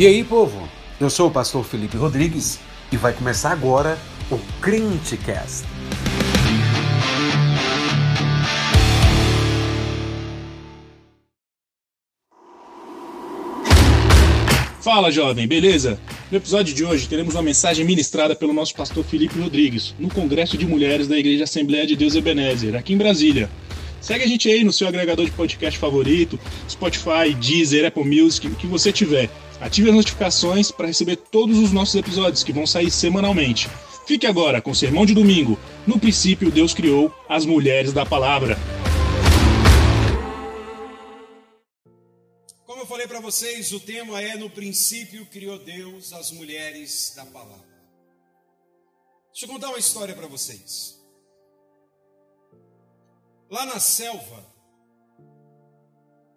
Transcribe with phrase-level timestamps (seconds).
[0.00, 0.66] E aí, povo?
[0.98, 2.58] Eu sou o pastor Felipe Rodrigues
[2.90, 3.98] e vai começar agora
[4.30, 5.66] o Crentecast.
[14.80, 16.00] Fala jovem, beleza?
[16.30, 20.56] No episódio de hoje teremos uma mensagem ministrada pelo nosso pastor Felipe Rodrigues no Congresso
[20.56, 23.50] de Mulheres da Igreja Assembleia de Deus Ebenezer, aqui em Brasília.
[24.00, 28.56] Segue a gente aí no seu agregador de podcast favorito, Spotify, Deezer, Apple Music, o
[28.56, 29.28] que você tiver.
[29.60, 33.68] Ative as notificações para receber todos os nossos episódios que vão sair semanalmente.
[34.06, 35.58] Fique agora com o Sermão de Domingo.
[35.86, 38.56] No princípio, Deus criou as mulheres da palavra.
[42.64, 47.26] Como eu falei para vocês, o tema é No princípio criou Deus as mulheres da
[47.26, 47.68] palavra.
[49.32, 50.98] Deixa eu contar uma história para vocês.
[53.50, 54.46] Lá na selva,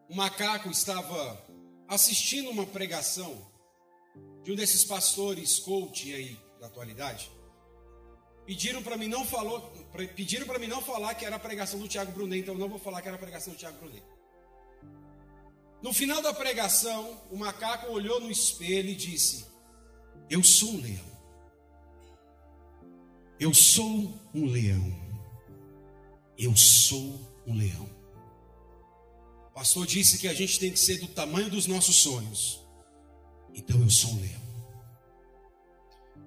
[0.10, 1.43] um macaco estava
[1.94, 3.46] assistindo uma pregação
[4.44, 7.32] de um desses pastores coach aí da atualidade.
[8.46, 9.62] Pediram para mim não falou,
[10.16, 12.80] pediram para mim não falar que era a pregação do Tiago Brunet, então não vou
[12.80, 14.04] falar que era a pregação do Tiago Brunet.
[15.82, 19.46] No final da pregação, o macaco olhou no espelho e disse:
[20.30, 21.14] Eu sou um leão.
[23.40, 25.04] Eu sou um leão.
[26.38, 28.03] Eu sou um leão.
[29.54, 32.60] O pastor disse que a gente tem que ser do tamanho dos nossos sonhos.
[33.54, 34.42] Então eu sou um leão.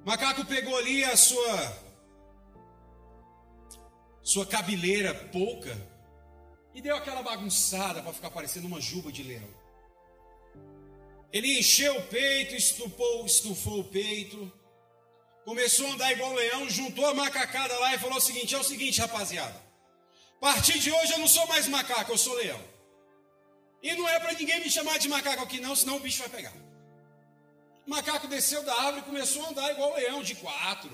[0.04, 1.84] O macaco pegou ali a sua
[4.22, 5.76] sua cabeleira pouca
[6.72, 9.48] e deu aquela bagunçada para ficar parecendo uma juba de leão.
[11.32, 14.52] Ele encheu o peito, estufou, estufou o peito,
[15.44, 18.62] começou a andar igual leão, juntou a macacada lá e falou o seguinte: é o
[18.62, 19.60] seguinte, rapaziada.
[20.36, 22.75] A partir de hoje eu não sou mais macaco, eu sou leão.
[23.82, 26.28] E não é para ninguém me chamar de macaco aqui, não, senão o bicho vai
[26.28, 26.52] pegar.
[27.86, 30.90] O macaco desceu da árvore e começou a andar igual leão, de quatro,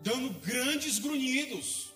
[0.00, 1.92] dando grandes grunhidos.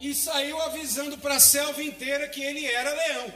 [0.00, 3.34] E saiu avisando para a selva inteira que ele era leão.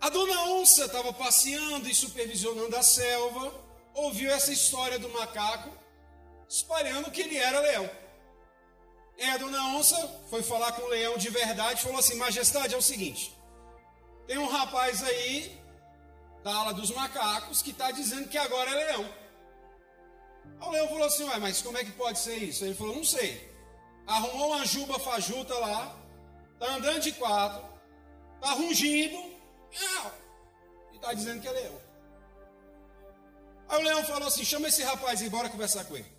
[0.00, 3.54] A dona onça estava passeando e supervisionando a selva,
[3.94, 5.70] ouviu essa história do macaco,
[6.48, 7.88] espalhando que ele era leão.
[9.18, 9.96] É, a dona onça
[10.30, 13.36] foi falar com o leão de verdade falou assim: Majestade, é o seguinte:
[14.26, 15.60] tem um rapaz aí,
[16.42, 19.14] da ala dos macacos, que está dizendo que agora é leão.
[20.60, 22.64] Aí o leão falou assim: Ué, mas como é que pode ser isso?
[22.64, 23.50] Ele falou: Não sei.
[24.06, 25.96] Arrumou uma juba fajuta lá,
[26.54, 27.64] está andando de quatro,
[28.34, 29.16] está rungindo,
[30.92, 31.80] e está dizendo que é leão.
[33.68, 36.11] Aí o leão falou assim: Chama esse rapaz e bora conversar com ele.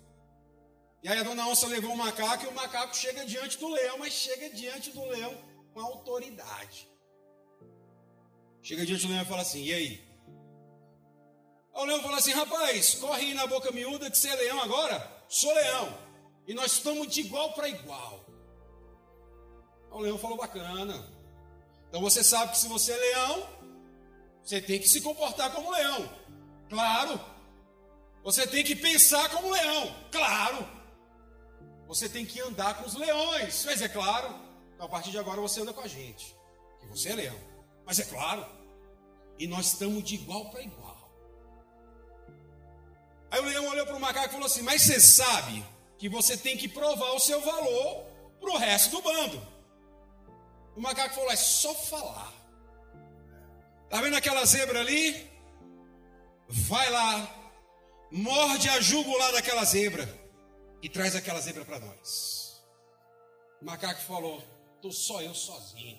[1.04, 3.98] E aí a dona onça levou o macaco e o macaco chega diante do leão,
[3.98, 5.36] mas chega diante do leão
[5.74, 6.88] com autoridade.
[8.62, 10.08] Chega diante do leão e fala assim: E aí?
[11.74, 15.26] O leão fala assim: Rapaz, corre aí na boca miúda que você é leão agora?
[15.28, 15.98] Sou leão.
[16.46, 18.24] E nós estamos de igual para igual.
[19.90, 21.06] O leão falou: Bacana.
[21.90, 23.46] Então você sabe que se você é leão,
[24.42, 26.08] você tem que se comportar como leão.
[26.70, 27.20] Claro.
[28.22, 29.94] Você tem que pensar como leão.
[30.10, 30.83] Claro.
[31.94, 33.64] Você tem que andar com os leões.
[33.64, 34.34] Mas é claro,
[34.80, 36.36] a partir de agora você anda com a gente.
[36.80, 37.38] Que você é leão.
[37.86, 38.44] Mas é claro.
[39.38, 41.08] E nós estamos de igual para igual.
[43.30, 45.64] Aí o leão olhou para o macaco e falou assim: Mas você sabe
[45.96, 48.06] que você tem que provar o seu valor
[48.40, 49.40] para o resto do bando.
[50.74, 52.32] O macaco falou: É só falar.
[53.84, 55.30] Está vendo aquela zebra ali?
[56.48, 57.28] Vai lá,
[58.10, 60.23] morde a jugular daquela zebra
[60.84, 62.62] e traz aquela zebra para nós.
[63.62, 64.44] O macaco falou:
[64.82, 65.98] Tô só eu sozinho.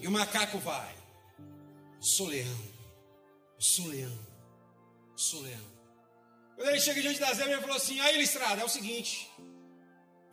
[0.00, 0.96] E o macaco vai:
[2.00, 2.58] Sou leão,
[3.58, 4.18] sou leão,
[5.14, 5.78] sou leão.
[6.56, 9.30] Quando ele chega diante da zebra, ele falou assim: Aí, Listrada, é o seguinte.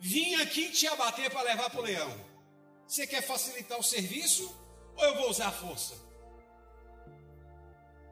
[0.00, 2.18] Vim aqui te abater para levar para o leão.
[2.88, 4.50] Você quer facilitar o serviço
[4.96, 5.94] ou eu vou usar a força?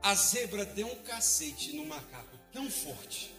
[0.03, 3.35] A zebra deu um cacete no macaco tão forte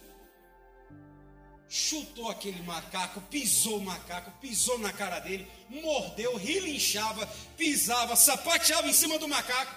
[1.68, 7.26] chutou aquele macaco, pisou o macaco, pisou na cara dele, mordeu, relinchava,
[7.56, 9.74] pisava, sapateava em cima do macaco.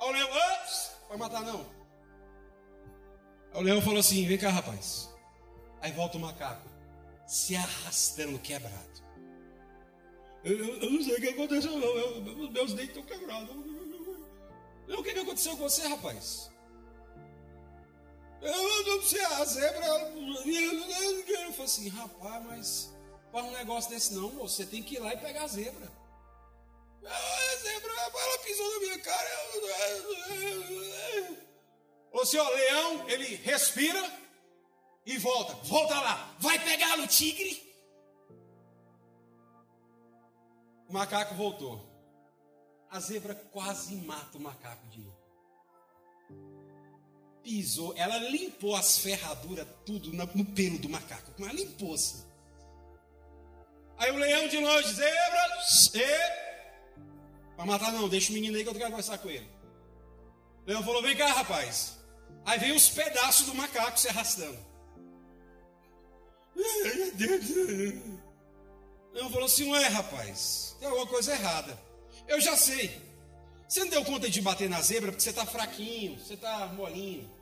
[0.00, 0.28] Aí o leão,
[1.08, 1.66] vai matar não.
[3.52, 5.10] Aí o leão falou assim: vem cá, rapaz.
[5.80, 6.68] Aí volta o macaco,
[7.26, 8.96] se arrastando quebrado.
[10.44, 11.88] Eu, eu, eu não sei o que aconteceu, não.
[11.88, 13.50] Eu, meus dentes estão quebrados.
[14.88, 16.50] o que aconteceu com você, rapaz?
[18.40, 19.86] Eu não sei, a zebra.
[19.86, 22.94] Eu falei assim, rapaz, mas
[23.32, 25.90] para um negócio desse não, você tem que ir lá e pegar a zebra.
[27.04, 29.28] A zebra, ela pisou na minha cara.
[32.10, 34.02] Falou assim, ó, leão, ele respira
[35.04, 35.54] e volta.
[35.64, 36.36] Volta lá.
[36.38, 37.62] Vai pegar no tigre.
[40.88, 41.84] O macaco voltou.
[42.90, 45.15] A zebra quase mata o macaco de novo.
[47.46, 51.30] Pisou, ela limpou as ferraduras, tudo no pelo do macaco.
[51.38, 52.24] Mas limpou assim.
[53.96, 54.92] Aí o leão de longe,
[55.94, 56.10] e...
[57.54, 59.48] Pra matar não, deixa o menino aí que eu quero conversar com ele.
[60.64, 61.96] O leão falou, vem cá, rapaz.
[62.44, 64.58] Aí veio os pedaços do macaco se arrastando.
[69.12, 71.78] O leão falou assim, ué, rapaz, tem alguma coisa errada.
[72.26, 73.00] Eu já sei.
[73.68, 77.35] Você não deu conta de bater na zebra porque você está fraquinho, você está molinho.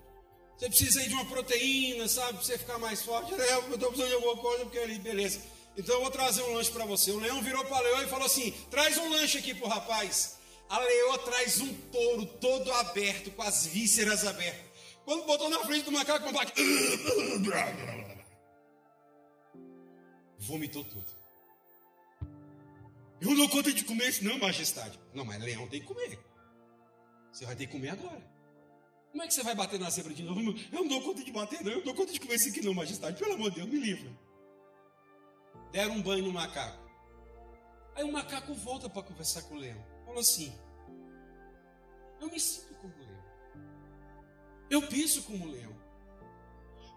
[0.56, 3.34] Você precisa aí de uma proteína, sabe, para você ficar mais forte.
[3.34, 5.40] É, eu estou precisando de alguma coisa porque ali, beleza.
[5.76, 7.10] Então eu vou trazer um lanche para você.
[7.10, 10.38] O leão virou para a leoa e falou assim: traz um lanche aqui pro rapaz.
[10.68, 14.64] A leoa traz um touro todo aberto, com as vísceras abertas.
[15.04, 16.58] Quando botou na frente do macaco, o macaco.
[20.38, 21.06] Vomitou tudo.
[23.20, 24.98] Eu não dou conta de comer isso, não, majestade.
[25.12, 26.18] Não, mas leão tem que comer.
[27.32, 28.33] Você vai ter que comer agora.
[29.14, 30.40] Como é que você vai bater na zebra de novo?
[30.72, 31.70] Eu não dou conta de bater, não.
[31.70, 33.16] Eu não dou conta de comer isso aqui, não, majestade.
[33.16, 34.10] Pelo amor de Deus, me livre.
[35.70, 36.82] Deram um banho no macaco.
[37.94, 39.80] Aí o macaco volta para conversar com o leão.
[40.04, 40.52] Falou assim:
[42.20, 43.24] Eu me sinto como leão.
[44.68, 45.76] Eu penso como leão.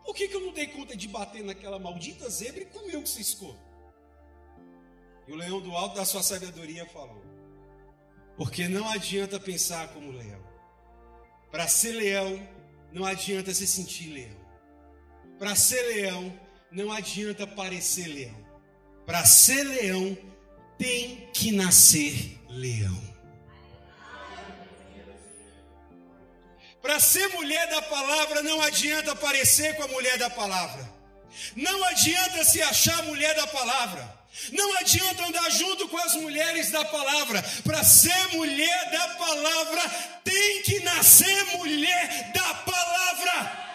[0.03, 3.03] Por que, que eu não dei conta de bater naquela maldita zebra e comer o
[3.03, 3.55] que ciscou?
[5.27, 7.21] E o leão do alto da sua sabedoria falou:
[8.35, 10.56] Porque não adianta pensar como leão.
[11.51, 12.47] Para ser leão,
[12.91, 14.37] não adianta se sentir leão.
[15.39, 16.39] Para ser leão,
[16.71, 18.45] não adianta parecer leão.
[19.05, 20.17] Para ser leão,
[20.77, 23.01] tem que nascer leão.
[26.81, 30.89] Para ser mulher da palavra, não adianta parecer com a mulher da palavra.
[31.55, 34.16] Não adianta se achar mulher da palavra.
[34.51, 37.43] Não adianta andar junto com as mulheres da palavra.
[37.63, 39.81] Para ser mulher da palavra,
[40.23, 43.66] tem que nascer mulher da palavra.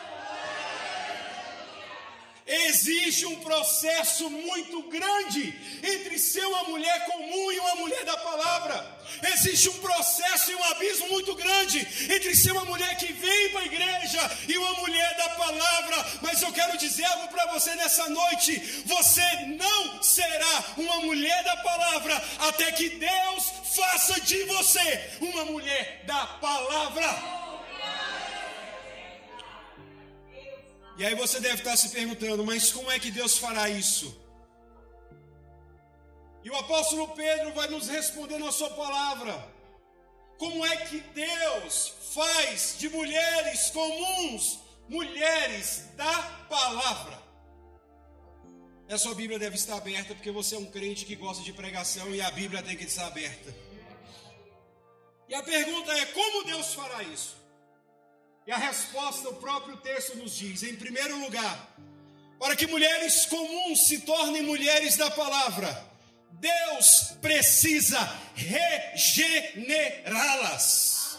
[2.47, 9.03] Existe um processo muito grande entre ser uma mulher comum e uma mulher da palavra.
[9.35, 11.79] Existe um processo e um abismo muito grande
[12.12, 16.06] entre ser uma mulher que vem para a igreja e uma mulher da palavra.
[16.21, 21.56] Mas eu quero dizer algo para você nessa noite: você não será uma mulher da
[21.59, 27.42] palavra até que Deus faça de você uma mulher da palavra.
[30.99, 34.21] E aí você deve estar se perguntando, mas como é que Deus fará isso?
[36.44, 39.53] E o apóstolo Pedro vai nos responder na sua palavra.
[40.39, 44.59] Como é que Deus faz de mulheres comuns
[44.89, 47.23] mulheres da palavra?
[48.89, 52.15] A sua Bíblia deve estar aberta porque você é um crente que gosta de pregação
[52.15, 53.55] e a Bíblia tem que estar aberta.
[55.29, 57.35] E a pergunta é: como Deus fará isso?
[58.47, 61.69] E a resposta o próprio texto nos diz: em primeiro lugar,
[62.39, 65.93] para que mulheres comuns se tornem mulheres da palavra,
[66.33, 67.99] Deus precisa
[68.34, 71.19] regenerá-las.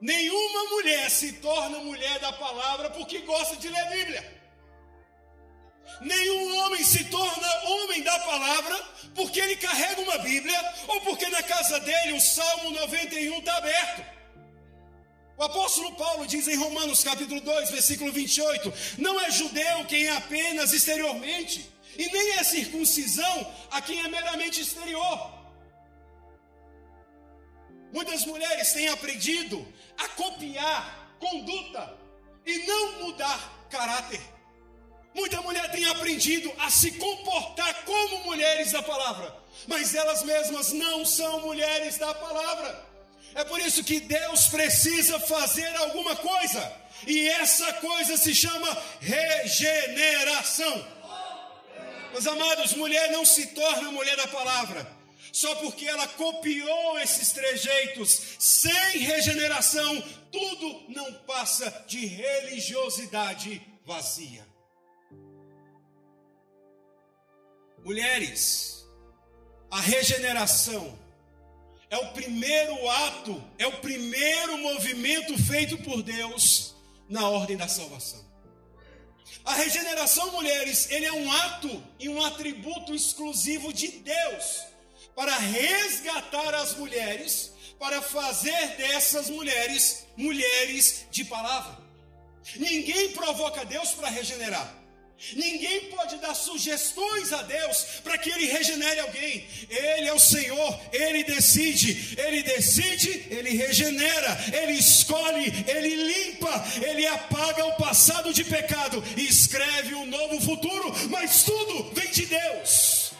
[0.00, 4.42] Nenhuma mulher se torna mulher da palavra porque gosta de ler Bíblia.
[6.00, 8.82] Nenhum homem se torna homem da palavra
[9.14, 14.14] porque ele carrega uma Bíblia ou porque na casa dele o Salmo 91 está aberto.
[15.36, 20.16] O apóstolo Paulo diz em Romanos capítulo 2, versículo 28: Não é judeu quem é
[20.16, 25.32] apenas exteriormente, e nem é circuncisão a quem é meramente exterior.
[27.92, 29.66] Muitas mulheres têm aprendido
[29.98, 31.96] a copiar conduta
[32.44, 34.20] e não mudar caráter.
[35.14, 39.34] Muita mulher tem aprendido a se comportar como mulheres da palavra,
[39.66, 42.93] mas elas mesmas não são mulheres da palavra.
[43.34, 46.72] É por isso que Deus precisa fazer alguma coisa.
[47.06, 50.86] E essa coisa se chama regeneração.
[52.12, 58.36] Meus amados, mulher não se torna mulher da palavra só porque ela copiou esses trejeitos.
[58.38, 60.00] Sem regeneração,
[60.30, 64.46] tudo não passa de religiosidade vazia.
[67.84, 68.86] Mulheres,
[69.68, 70.96] a regeneração
[71.94, 76.74] é o primeiro ato, é o primeiro movimento feito por Deus
[77.08, 78.24] na ordem da salvação.
[79.44, 84.74] A regeneração, mulheres, ele é um ato e um atributo exclusivo de Deus.
[85.14, 91.78] para resgatar as mulheres, para fazer dessas mulheres mulheres de palavra.
[92.56, 94.83] Ninguém provoca Deus para regenerar.
[95.34, 99.46] Ninguém pode dar sugestões a Deus para que Ele regenere alguém.
[99.70, 107.06] Ele é o Senhor, Ele decide, Ele decide, Ele regenera, Ele escolhe, Ele limpa, Ele
[107.06, 113.12] apaga o passado de pecado e escreve um novo futuro, mas tudo vem de Deus.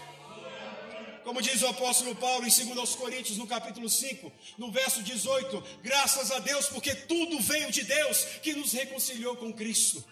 [1.24, 6.30] Como diz o apóstolo Paulo em 2 Coríntios, no capítulo 5, no verso 18: graças
[6.30, 10.04] a Deus, porque tudo veio de Deus que nos reconciliou com Cristo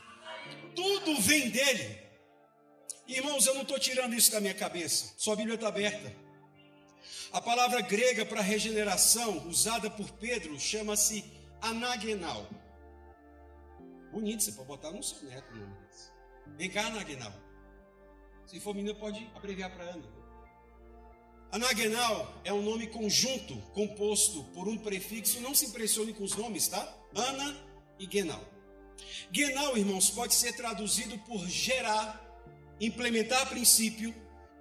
[0.75, 1.99] tudo vem dele.
[3.07, 6.15] Irmãos, eu não estou tirando isso da minha cabeça, sua Bíblia está aberta.
[7.33, 11.25] A palavra grega para regeneração, usada por Pedro, chama-se
[11.61, 12.47] anagenal.
[14.13, 15.49] Bonito, você pode botar no seu neto.
[16.59, 17.33] Vem cá, anagenal.
[18.47, 20.23] Se for menina, pode abreviar para Ana.
[21.51, 25.41] Anagenal é um nome conjunto composto por um prefixo.
[25.41, 26.95] Não se impressione com os nomes, tá?
[27.15, 27.57] Ana
[27.99, 28.52] e Genal.
[29.31, 32.21] Genal, irmãos, pode ser traduzido por gerar,
[32.81, 34.15] implementar princípio,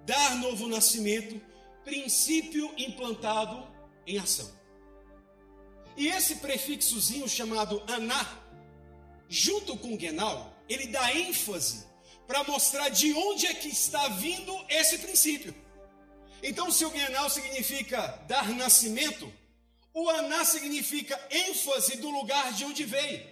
[0.04, 1.40] dar novo nascimento,
[1.84, 3.68] princípio implantado
[4.06, 4.50] em ação.
[5.96, 8.38] E esse prefixozinho chamado aná,
[9.28, 11.86] junto com genal, ele dá ênfase
[12.26, 15.54] para mostrar de onde é que está vindo esse princípio.
[16.42, 19.32] Então, se o genal significa dar nascimento,
[19.94, 23.31] o aná significa ênfase do lugar de onde veio.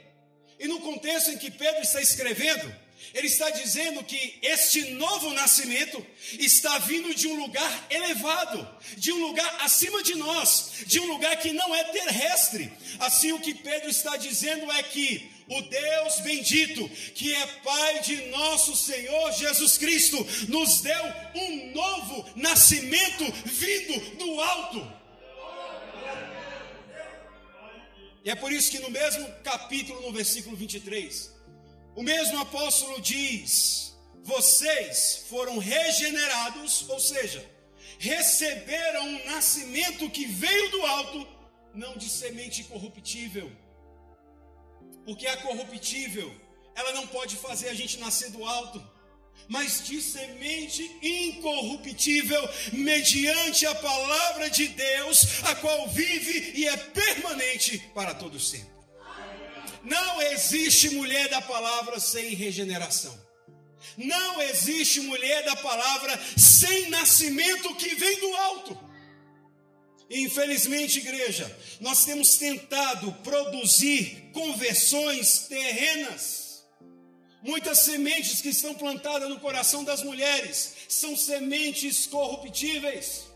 [0.61, 2.71] E no contexto em que Pedro está escrevendo,
[3.14, 6.07] ele está dizendo que este novo nascimento
[6.38, 11.37] está vindo de um lugar elevado, de um lugar acima de nós, de um lugar
[11.38, 12.71] que não é terrestre.
[12.99, 18.17] Assim, o que Pedro está dizendo é que o Deus bendito, que é Pai de
[18.26, 25.00] nosso Senhor Jesus Cristo, nos deu um novo nascimento vindo do alto.
[28.25, 31.35] E é por isso que no mesmo capítulo, no versículo 23,
[31.97, 37.45] o mesmo apóstolo diz: Vocês foram regenerados, ou seja,
[37.99, 41.29] receberam um nascimento que veio do alto,
[41.75, 43.50] não de semente corruptível.
[45.05, 46.31] Porque a corruptível,
[46.75, 49.00] ela não pode fazer a gente nascer do alto
[49.49, 57.78] mas de semente incorruptível, mediante a palavra de Deus, a qual vive e é permanente
[57.94, 58.70] para todo sempre.
[59.82, 63.18] Não existe mulher da palavra sem regeneração.
[63.97, 68.90] Não existe mulher da palavra sem nascimento que vem do alto.
[70.11, 76.39] Infelizmente, igreja, nós temos tentado produzir conversões terrenas
[77.42, 83.30] Muitas sementes que estão plantadas no coração das mulheres são sementes corruptíveis.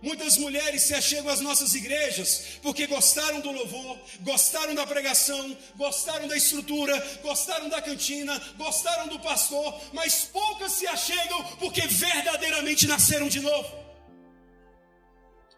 [0.00, 6.28] Muitas mulheres se achegam às nossas igrejas porque gostaram do louvor, gostaram da pregação, gostaram
[6.28, 13.28] da estrutura, gostaram da cantina, gostaram do pastor, mas poucas se achegam porque verdadeiramente nasceram
[13.28, 13.84] de novo.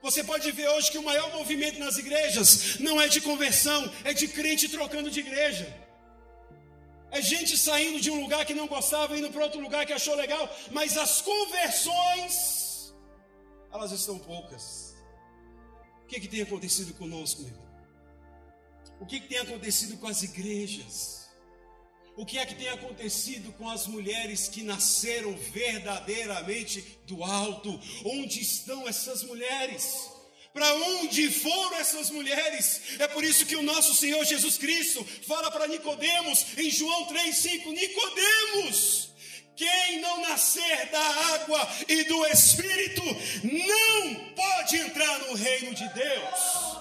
[0.00, 4.14] Você pode ver hoje que o maior movimento nas igrejas não é de conversão, é
[4.14, 5.85] de crente trocando de igreja.
[7.16, 10.14] É gente saindo de um lugar que não gostava, indo para outro lugar que achou
[10.14, 12.94] legal, mas as conversões,
[13.72, 14.94] elas estão poucas.
[16.02, 17.66] O que, que tem acontecido conosco, meu irmão?
[19.00, 21.26] O que, que tem acontecido com as igrejas?
[22.18, 27.80] O que é que tem acontecido com as mulheres que nasceram verdadeiramente do alto?
[28.04, 30.10] Onde estão essas mulheres?
[30.56, 32.80] Para onde foram essas mulheres?
[32.98, 37.72] É por isso que o nosso Senhor Jesus Cristo fala para Nicodemos em João 3:5,
[37.72, 39.10] Nicodemos,
[39.54, 43.02] quem não nascer da água e do espírito
[43.42, 46.75] não pode entrar no reino de Deus.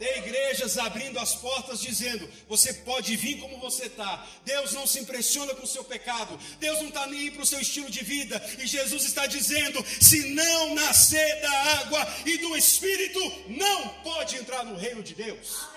[0.00, 4.26] Tem igrejas abrindo as portas dizendo: você pode vir como você está.
[4.46, 6.40] Deus não se impressiona com o seu pecado.
[6.58, 8.42] Deus não está nem aí para o seu estilo de vida.
[8.58, 14.64] E Jesus está dizendo: se não nascer da água e do Espírito, não pode entrar
[14.64, 15.68] no reino de Deus.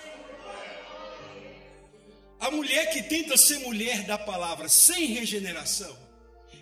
[2.40, 5.94] A mulher que tenta ser mulher da palavra sem regeneração,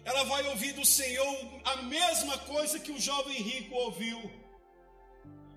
[0.05, 4.42] ela vai ouvir do Senhor a mesma coisa que o jovem rico ouviu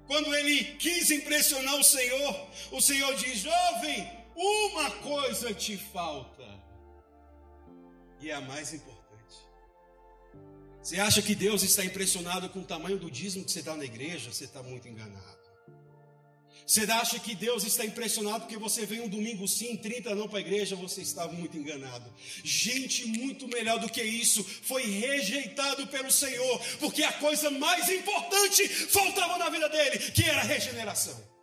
[0.07, 6.43] quando ele quis impressionar o Senhor, o Senhor diz: Jovem, uma coisa te falta,
[8.19, 9.05] e é a mais importante.
[10.81, 13.85] Você acha que Deus está impressionado com o tamanho do dízimo que você dá na
[13.85, 14.31] igreja?
[14.31, 15.35] Você está muito enganado.
[16.65, 20.39] Você acha que Deus está impressionado porque você vem um domingo sim, 30 não para
[20.39, 20.75] a igreja?
[20.75, 22.12] Você estava muito enganado.
[22.43, 28.67] Gente muito melhor do que isso foi rejeitado pelo Senhor, porque a coisa mais importante
[28.67, 31.36] faltava na vida dele, que era a regeneração.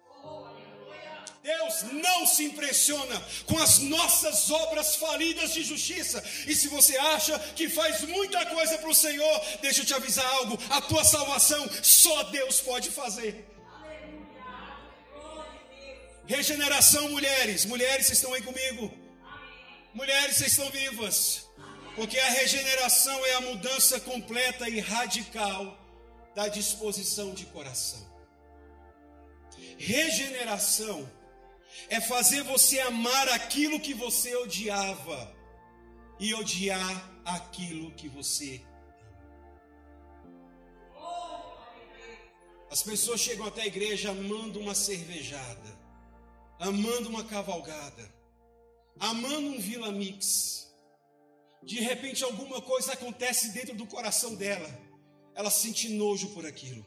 [1.42, 6.22] Deus não se impressiona com as nossas obras falidas de justiça.
[6.46, 10.26] E se você acha que faz muita coisa para o Senhor, deixa eu te avisar
[10.26, 13.51] algo: a tua salvação só Deus pode fazer.
[16.26, 17.64] Regeneração, mulheres.
[17.64, 18.92] Mulheres, estão aí comigo?
[19.94, 21.48] Mulheres, vocês estão vivas.
[21.94, 25.78] Porque a regeneração é a mudança completa e radical
[26.34, 28.10] da disposição de coração.
[29.76, 31.10] Regeneração
[31.88, 35.34] é fazer você amar aquilo que você odiava
[36.18, 38.62] e odiar aquilo que você.
[42.70, 45.78] As pessoas chegam até a igreja amando uma cervejada,
[46.62, 48.08] amando uma cavalgada,
[48.98, 50.72] amando um Vila Mix.
[51.62, 54.68] De repente alguma coisa acontece dentro do coração dela.
[55.34, 56.86] Ela sente nojo por aquilo.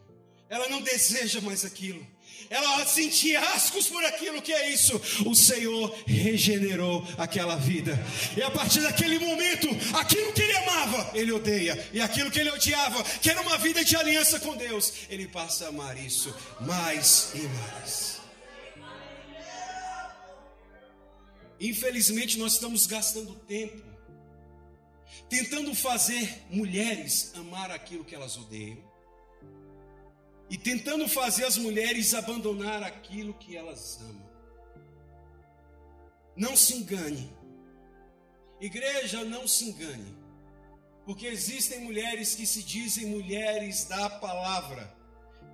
[0.50, 2.06] Ela não deseja mais aquilo.
[2.50, 4.94] Ela sentia ascos por aquilo que é isso.
[5.26, 7.98] O Senhor regenerou aquela vida.
[8.38, 9.68] E a partir daquele momento,
[9.98, 11.90] aquilo que ele amava, ele odeia.
[11.92, 15.66] E aquilo que ele odiava, que era uma vida de aliança com Deus, ele passa
[15.66, 18.15] a amar isso mais e mais.
[21.60, 23.96] Infelizmente, nós estamos gastando tempo
[25.30, 28.78] tentando fazer mulheres amar aquilo que elas odeiam
[30.50, 34.26] e tentando fazer as mulheres abandonar aquilo que elas amam.
[36.36, 37.34] Não se engane,
[38.60, 40.16] igreja, não se engane,
[41.06, 44.94] porque existem mulheres que se dizem mulheres da palavra,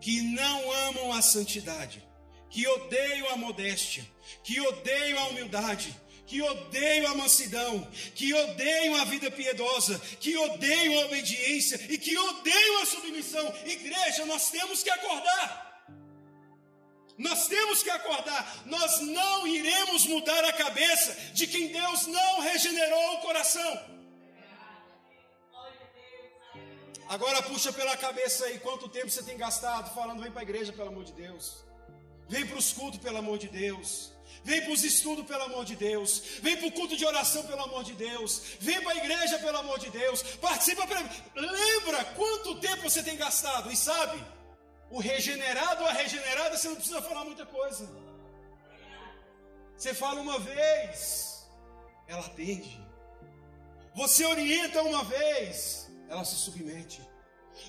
[0.02, 2.04] que não amam a santidade,
[2.52, 4.06] que odeiam a modéstia,
[4.44, 5.96] que odeiam a humildade,
[6.28, 12.16] que odeiam a mansidão, que odeiam a vida piedosa, que odeiam a obediência e que
[12.18, 13.54] odeiam a submissão.
[13.66, 15.72] Igreja, nós temos que acordar.
[17.18, 18.64] Nós temos que acordar.
[18.66, 23.92] Nós não iremos mudar a cabeça de quem Deus não regenerou o coração.
[27.08, 30.72] Agora puxa pela cabeça aí quanto tempo você tem gastado falando, vem para a igreja,
[30.72, 31.71] pelo amor de Deus.
[32.34, 34.10] Vem para os cultos, pelo amor de Deus.
[34.42, 36.12] Vem para os estudos, pelo amor de Deus.
[36.42, 38.42] Vem para o culto de oração, pelo amor de Deus.
[38.62, 40.24] Vem para a igreja, pelo amor de Deus.
[40.48, 40.88] Participa.
[40.88, 41.02] Pra...
[41.36, 43.70] Lembra quanto tempo você tem gastado?
[43.70, 44.18] E sabe,
[44.90, 47.86] o regenerado ou a regenerada, você não precisa falar muita coisa.
[49.76, 51.46] Você fala uma vez,
[52.08, 52.80] ela atende.
[53.94, 57.02] Você orienta uma vez, ela se submete.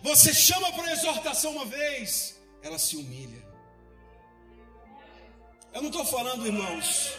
[0.05, 3.52] Você chama para exortação uma vez, ela se humilha.
[5.73, 7.13] Eu não estou falando, irmãos,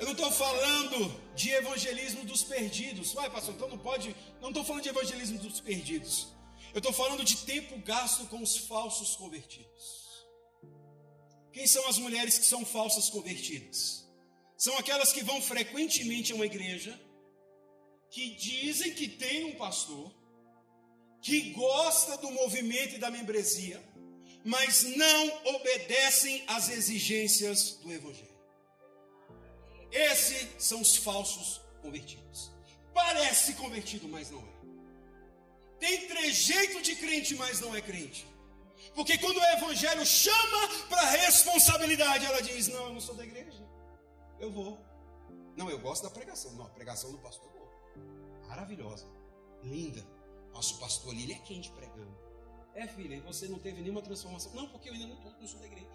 [0.00, 3.12] eu não estou falando de evangelismo dos perdidos.
[3.12, 4.16] Vai, pastor, então não pode.
[4.40, 6.28] Não estou falando de evangelismo dos perdidos.
[6.74, 10.02] Eu estou falando de tempo gasto com os falsos convertidos.
[11.52, 14.08] Quem são as mulheres que são falsas convertidas?
[14.56, 16.98] São aquelas que vão frequentemente a uma igreja,
[18.10, 20.12] que dizem que tem um pastor,
[21.20, 23.80] que gosta do movimento e da membresia,
[24.44, 28.32] mas não obedecem às exigências do Evangelho.
[29.90, 32.50] Esses são os falsos convertidos.
[32.94, 34.52] Parece convertido, mas não é.
[35.78, 38.26] Tem trejeito de crente, mas não é crente.
[38.94, 43.62] Porque quando o Evangelho chama para responsabilidade, ela diz: Não, eu não sou da igreja.
[44.38, 44.78] Eu vou.
[45.56, 46.52] Não, eu gosto da pregação.
[46.52, 47.70] Não, a pregação do pastor boa.
[48.48, 49.06] Maravilhosa.
[49.62, 50.04] Linda.
[50.52, 52.16] Nosso pastor ali, ele é quente pregando.
[52.74, 54.52] É, filha, e você não teve nenhuma transformação?
[54.54, 55.90] Não, porque eu ainda não, não sou da igreja.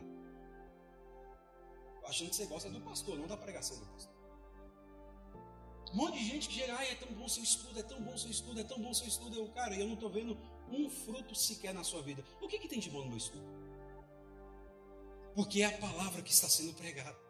[2.05, 4.15] Achando que você gosta do pastor, não da pregação do pastor.
[5.93, 8.17] Um monte de gente que chega, ai, é tão bom seu estudo, é tão bom
[8.17, 9.37] seu estudo, é tão bom seu estudo.
[9.37, 10.37] Eu, cara, eu não estou vendo
[10.69, 12.23] um fruto sequer na sua vida.
[12.41, 13.43] O que, que tem de bom no meu estudo?
[15.33, 17.26] Porque é a palavra que está sendo pregada.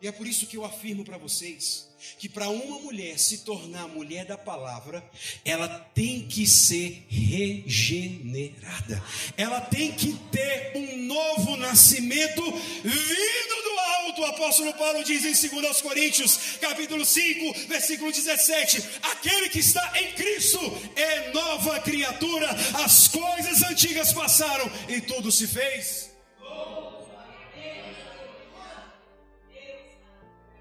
[0.00, 3.88] E é por isso que eu afirmo para vocês que para uma mulher se tornar
[3.88, 5.04] mulher da palavra,
[5.44, 9.02] ela tem que ser regenerada.
[9.36, 14.22] Ela tem que ter um novo nascimento vindo do alto.
[14.22, 20.12] O apóstolo Paulo diz em 2 Coríntios, capítulo 5, versículo 17: Aquele que está em
[20.12, 20.60] Cristo
[20.94, 22.48] é nova criatura.
[22.84, 26.07] As coisas antigas passaram e tudo se fez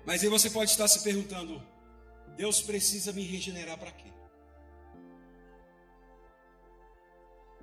[0.08, 1.62] Mas aí você pode estar se perguntando:
[2.38, 4.10] Deus precisa me regenerar para quê?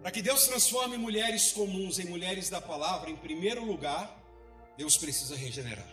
[0.03, 4.15] Para que Deus transforme mulheres comuns em mulheres da palavra, em primeiro lugar,
[4.77, 5.89] Deus precisa regenerar.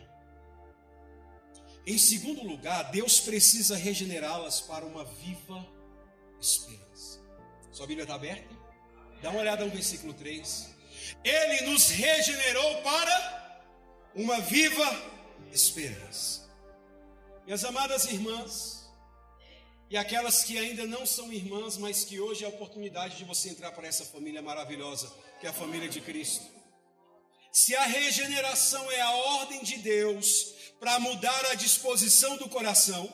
[1.88, 5.66] Em segundo lugar, Deus precisa regenerá-las para uma viva
[6.38, 7.22] esperança.
[7.72, 8.54] Sua Bíblia está aberta?
[9.22, 10.70] Dá uma olhada no versículo 3.
[11.24, 13.64] Ele nos regenerou para
[14.14, 15.21] uma viva esperança.
[17.46, 18.82] Minhas amadas irmãs,
[19.90, 23.50] e aquelas que ainda não são irmãs, mas que hoje é a oportunidade de você
[23.50, 26.46] entrar para essa família maravilhosa, que é a família de Cristo.
[27.52, 33.12] Se a regeneração é a ordem de Deus para mudar a disposição do coração,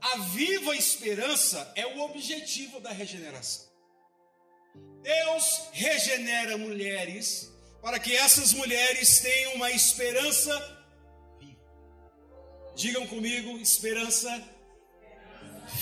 [0.00, 3.66] a viva esperança é o objetivo da regeneração.
[5.02, 7.50] Deus regenera mulheres
[7.82, 10.75] para que essas mulheres tenham uma esperança.
[12.76, 14.28] Digam comigo, esperança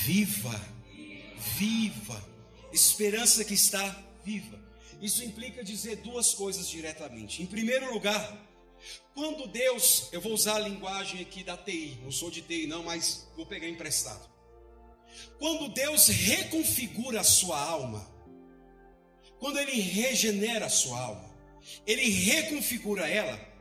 [0.05, 0.61] viva.
[1.59, 2.25] Viva.
[2.73, 4.63] Esperança que está viva.
[5.03, 7.43] Isso implica dizer duas coisas diretamente.
[7.43, 8.49] Em primeiro lugar,
[9.13, 12.85] quando Deus, eu vou usar a linguagem aqui da TI, não sou de TI não,
[12.85, 14.31] mas vou pegar emprestado.
[15.37, 18.09] Quando Deus reconfigura a sua alma,
[19.41, 21.35] quando ele regenera a sua alma,
[21.85, 23.54] ele reconfigura ela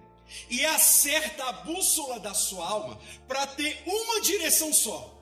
[0.50, 5.22] e acerta a bússola da sua alma para ter uma direção só.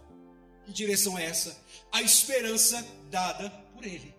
[0.66, 1.60] Que direção é essa?
[1.92, 4.16] A esperança dada por ele.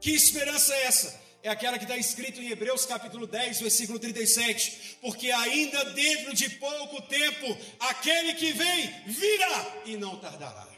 [0.00, 1.20] Que esperança é essa?
[1.42, 4.98] É aquela que está escrito em Hebreus capítulo 10, versículo 37.
[5.00, 10.68] Porque ainda dentro de pouco tempo, aquele que vem virá e não tardará.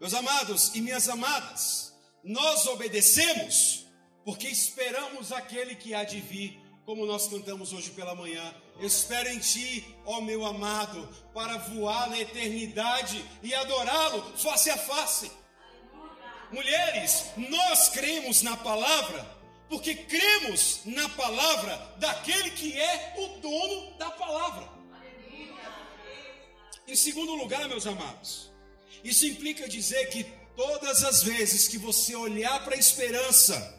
[0.00, 1.92] Meus amados e minhas amadas,
[2.24, 3.86] nós obedecemos
[4.24, 6.59] porque esperamos aquele que há de vir,
[6.90, 8.52] como nós cantamos hoje pela manhã.
[8.80, 15.30] espero em ti, ó meu amado, para voar na eternidade e adorá-lo face a face.
[16.50, 19.24] Mulheres, nós cremos na palavra
[19.68, 24.68] porque cremos na palavra daquele que é o dono da palavra.
[26.88, 28.50] Em segundo lugar, meus amados,
[29.04, 33.78] isso implica dizer que Todas as vezes que você olhar para a esperança,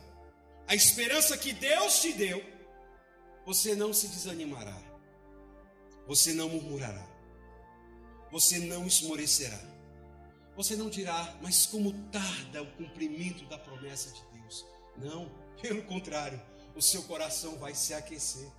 [0.67, 2.43] a esperança que Deus te deu,
[3.45, 4.77] você não se desanimará,
[6.07, 7.05] você não murmurará,
[8.31, 9.59] você não esmorecerá,
[10.55, 14.65] você não dirá, mas como tarda o cumprimento da promessa de Deus.
[14.97, 16.41] Não, pelo contrário,
[16.75, 18.49] o seu coração vai se aquecer.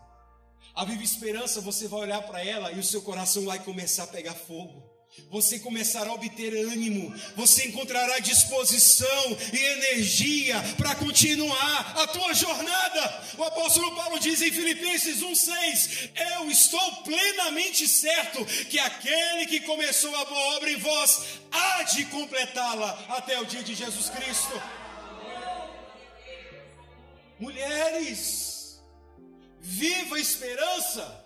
[0.74, 4.08] A viva esperança, você vai olhar para ela e o seu coração vai começar a
[4.08, 4.91] pegar fogo
[5.30, 13.22] você começará a obter ânimo, você encontrará disposição e energia para continuar a tua jornada.
[13.36, 20.14] O apóstolo Paulo diz em Filipenses 1:6: Eu estou plenamente certo que aquele que começou
[20.16, 24.62] a boa obra em vós há de completá-la até o dia de Jesus Cristo.
[27.38, 28.80] Mulheres,
[29.60, 31.21] viva a esperança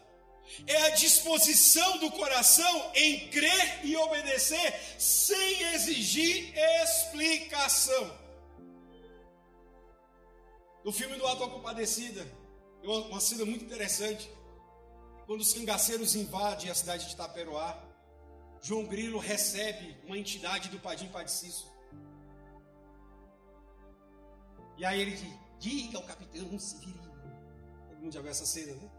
[0.66, 8.26] é a disposição do coração em crer e obedecer sem exigir explicação.
[10.84, 12.24] No filme do Ato Compadecida,
[12.82, 14.30] uma cena muito interessante.
[15.26, 17.82] Quando os cangaceiros invadem a cidade de Taperoá,
[18.62, 21.72] João Grilo recebe uma entidade do Padim Padiciço.
[24.78, 27.02] E aí ele diz: diga ao capitão Severino.
[27.88, 28.90] Todo mundo já viu essa cena, né?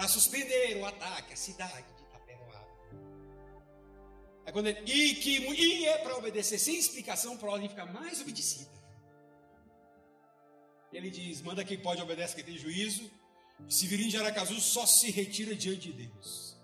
[0.00, 2.66] Para suspender o ataque à cidade de Itaperoá.
[4.46, 8.18] Aí quando ele, e que e é para obedecer sem explicação para ordem ficar mais
[8.18, 8.70] obedecida.
[10.90, 13.10] Ele diz: manda quem pode obedecer quem tem juízo.
[13.68, 16.56] Severino de Aracazu só se retira diante de Deus.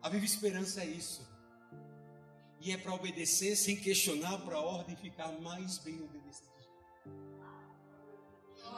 [0.00, 1.28] A viva esperança é isso.
[2.62, 6.48] E é para obedecer sem questionar para a ordem ficar mais bem obedecida.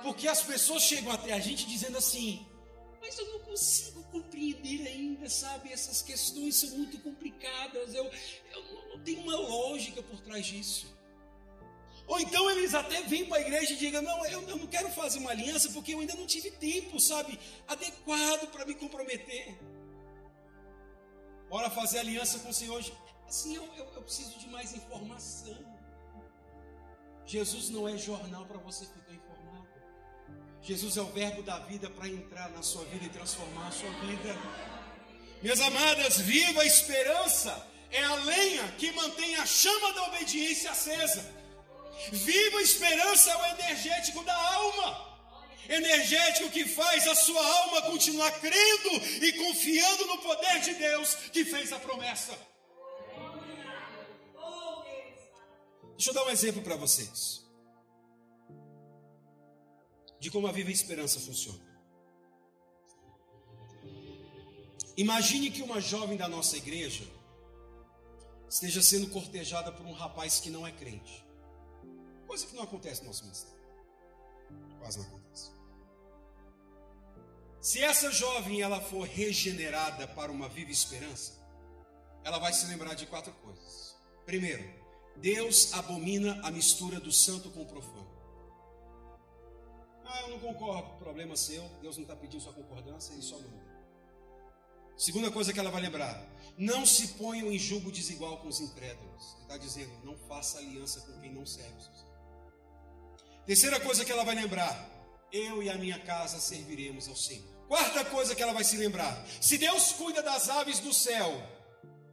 [0.02, 2.44] Porque as pessoas chegam até a gente dizendo assim:
[3.02, 5.72] mas eu não consigo compreender ainda, sabe?
[5.72, 10.86] Essas questões são muito complicadas, eu, eu não, tenho uma lógica por trás disso.
[12.06, 14.88] Ou então eles até vêm para a igreja e digam: Não, eu, eu, não quero
[14.90, 19.58] fazer uma aliança porque eu ainda não tive tempo, sabe, adequado para me comprometer.
[21.48, 22.80] Bora fazer aliança com o Senhor.
[23.26, 25.58] Assim, eu, eu, eu preciso de mais informação.
[27.26, 29.31] Jesus não é jornal para você ficar informado.
[30.62, 33.90] Jesus é o verbo da vida para entrar na sua vida e transformar a sua
[33.90, 34.38] vida.
[35.42, 41.28] Minhas amadas, viva a esperança é a lenha que mantém a chama da obediência acesa.
[42.12, 45.12] Viva a esperança é o energético da alma.
[45.68, 51.44] Energético que faz a sua alma continuar crendo e confiando no poder de Deus que
[51.44, 52.38] fez a promessa.
[55.96, 57.41] Deixa eu dar um exemplo para vocês
[60.22, 61.58] de como a Viva Esperança funciona.
[64.96, 67.04] Imagine que uma jovem da nossa igreja
[68.48, 71.26] esteja sendo cortejada por um rapaz que não é crente.
[72.24, 73.58] Coisa que não acontece no nosso ministério.
[74.78, 75.50] Quase não acontece.
[77.60, 81.32] Se essa jovem ela for regenerada para uma viva esperança,
[82.22, 83.96] ela vai se lembrar de quatro coisas.
[84.24, 84.62] Primeiro,
[85.16, 88.11] Deus abomina a mistura do santo com o profano.
[90.32, 93.70] Não concordo, problema seu, Deus não está pedindo sua concordância, ele só manda.
[94.96, 99.34] Segunda coisa que ela vai lembrar: não se ponham em julgo desigual com os incrédulos.
[99.34, 101.70] Ele está dizendo: não faça aliança com quem não serve.
[103.44, 104.74] Terceira coisa que ela vai lembrar:
[105.30, 107.52] eu e a minha casa serviremos ao Senhor.
[107.68, 111.30] Quarta coisa que ela vai se lembrar: se Deus cuida das aves do céu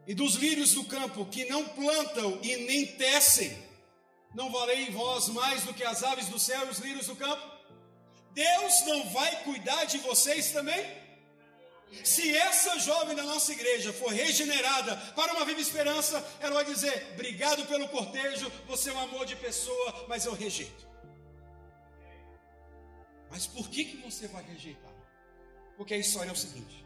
[0.06, 3.58] e dos lírios do campo que não plantam e nem tecem,
[4.36, 7.59] não valei vós mais do que as aves do céu e os lírios do campo?
[8.34, 11.00] Deus não vai cuidar de vocês também?
[12.04, 17.14] Se essa jovem da nossa igreja for regenerada para uma viva esperança, ela vai dizer:
[17.14, 20.88] Obrigado pelo cortejo, você é um amor de pessoa, mas eu rejeito.
[23.32, 24.94] Mas por que, que você vai rejeitar?
[25.78, 26.86] Porque a história é o seguinte: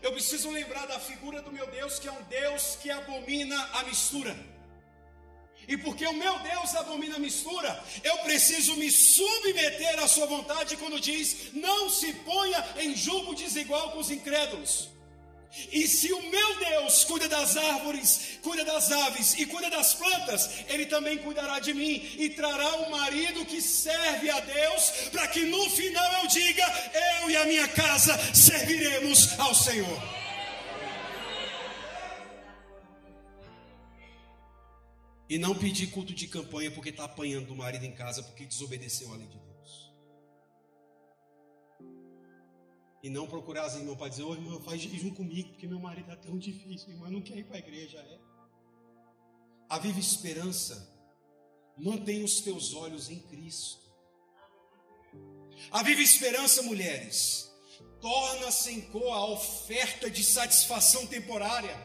[0.00, 3.84] eu preciso lembrar da figura do meu Deus, que é um Deus que abomina a
[3.84, 4.34] mistura.
[5.68, 10.76] E porque o meu Deus abomina a mistura, eu preciso me submeter à sua vontade
[10.76, 14.90] quando diz: não se ponha em julgo desigual com os incrédulos.
[15.70, 20.48] E se o meu Deus cuida das árvores, cuida das aves e cuida das plantas,
[20.66, 25.40] Ele também cuidará de mim e trará um marido que serve a Deus, para que
[25.40, 30.21] no final eu diga: eu e a minha casa serviremos ao Senhor.
[35.32, 39.10] E não pedir culto de campanha porque está apanhando do marido em casa porque desobedeceu
[39.10, 39.94] a lei de Deus.
[43.02, 45.80] E não procurar as irmãs para dizer, ô oh, irmã, faz jejum comigo, porque meu
[45.80, 47.96] marido está tão difícil, irmã, não quer ir para a igreja.
[47.96, 48.18] É.
[49.70, 50.94] A viva esperança
[51.78, 53.80] mantém os teus olhos em Cristo.
[55.70, 57.50] A viva esperança, mulheres,
[58.00, 61.76] torna-se em cor a oferta de satisfação temporária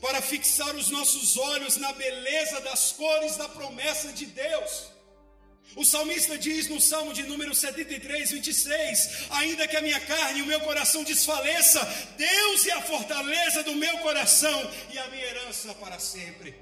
[0.00, 4.96] para fixar os nossos olhos na beleza das cores da promessa de Deus.
[5.74, 10.42] O salmista diz no Salmo de número 73, 26: Ainda que a minha carne e
[10.42, 11.80] o meu coração desfaleça,
[12.16, 16.54] Deus é a fortaleza do meu coração e a minha herança para sempre.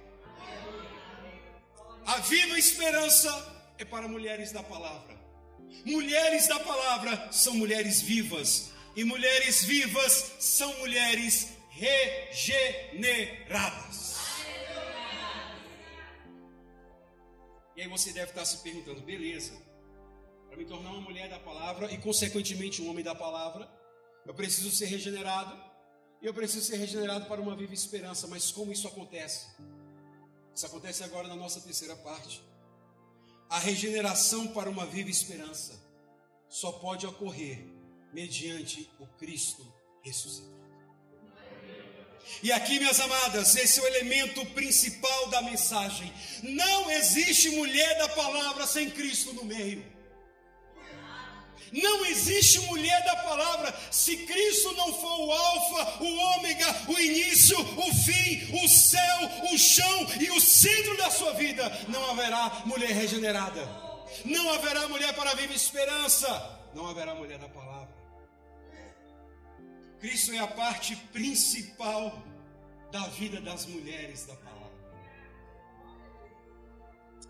[2.07, 3.31] A viva esperança
[3.79, 5.15] é para mulheres da palavra.
[5.85, 14.15] Mulheres da palavra são mulheres vivas, e mulheres vivas são mulheres regeneradas.
[17.77, 19.61] E aí você deve estar se perguntando, beleza,
[20.47, 23.69] para me tornar uma mulher da palavra e consequentemente um homem da palavra,
[24.25, 25.61] eu preciso ser regenerado,
[26.23, 29.49] e eu preciso ser regenerado para uma viva esperança, mas como isso acontece?
[30.55, 32.41] Isso acontece agora na nossa terceira parte.
[33.51, 35.83] A regeneração para uma viva esperança
[36.49, 37.74] só pode ocorrer
[38.15, 39.67] mediante o Cristo
[40.03, 40.55] ressuscitado.
[42.43, 46.13] E aqui, minhas amadas, esse é o elemento principal da mensagem.
[46.43, 49.85] Não existe mulher da palavra sem Cristo no meio.
[51.73, 57.59] Não existe mulher da palavra se Cristo não for o Alfa, o Ômega, o início,
[57.59, 59.19] o fim, o céu,
[59.53, 61.69] o chão e o centro da sua vida.
[61.89, 63.69] Não haverá mulher regenerada.
[64.25, 66.29] Não haverá mulher para viver esperança.
[66.75, 68.04] Não haverá mulher da palavra.
[70.05, 72.23] Cristo é a parte principal
[72.93, 74.79] da vida das mulheres da palavra.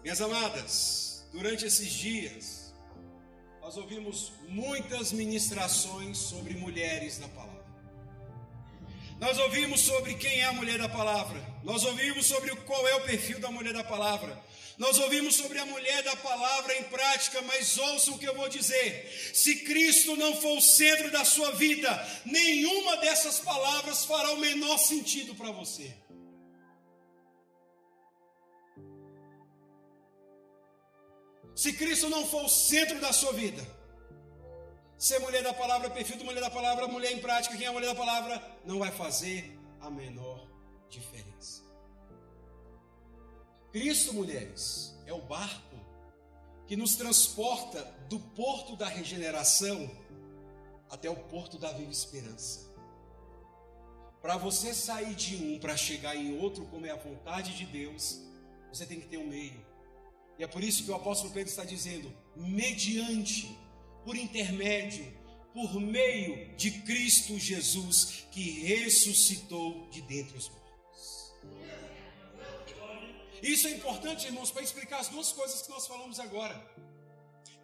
[0.02, 2.74] Minhas amadas, durante esses dias,
[3.62, 7.64] nós ouvimos muitas ministrações sobre mulheres da palavra.
[9.20, 11.40] Nós ouvimos sobre quem é a mulher da palavra.
[11.62, 14.36] Nós ouvimos sobre qual é o perfil da mulher da palavra.
[14.76, 18.48] Nós ouvimos sobre a mulher da palavra em prática, mas ouçam o que eu vou
[18.48, 19.08] dizer.
[19.32, 21.90] Se Cristo não for o centro da sua vida,
[22.24, 25.94] nenhuma dessas palavras fará o menor sentido para você.
[31.54, 33.62] Se Cristo não for o centro da sua vida,
[34.98, 37.88] ser mulher da palavra, perfil de mulher da palavra, mulher em prática, quem é mulher
[37.88, 40.48] da palavra, não vai fazer a menor
[40.88, 41.33] diferença.
[43.74, 45.76] Cristo, mulheres, é o barco
[46.68, 49.90] que nos transporta do porto da regeneração
[50.88, 52.72] até o porto da viva esperança.
[54.22, 58.20] Para você sair de um para chegar em outro, como é a vontade de Deus,
[58.72, 59.66] você tem que ter um meio.
[60.38, 63.58] E é por isso que o apóstolo Pedro está dizendo: mediante,
[64.04, 65.12] por intermédio,
[65.52, 70.63] por meio de Cristo Jesus, que ressuscitou de dentre os mortos.
[73.44, 76.56] Isso é importante, irmãos, para explicar as duas coisas que nós falamos agora.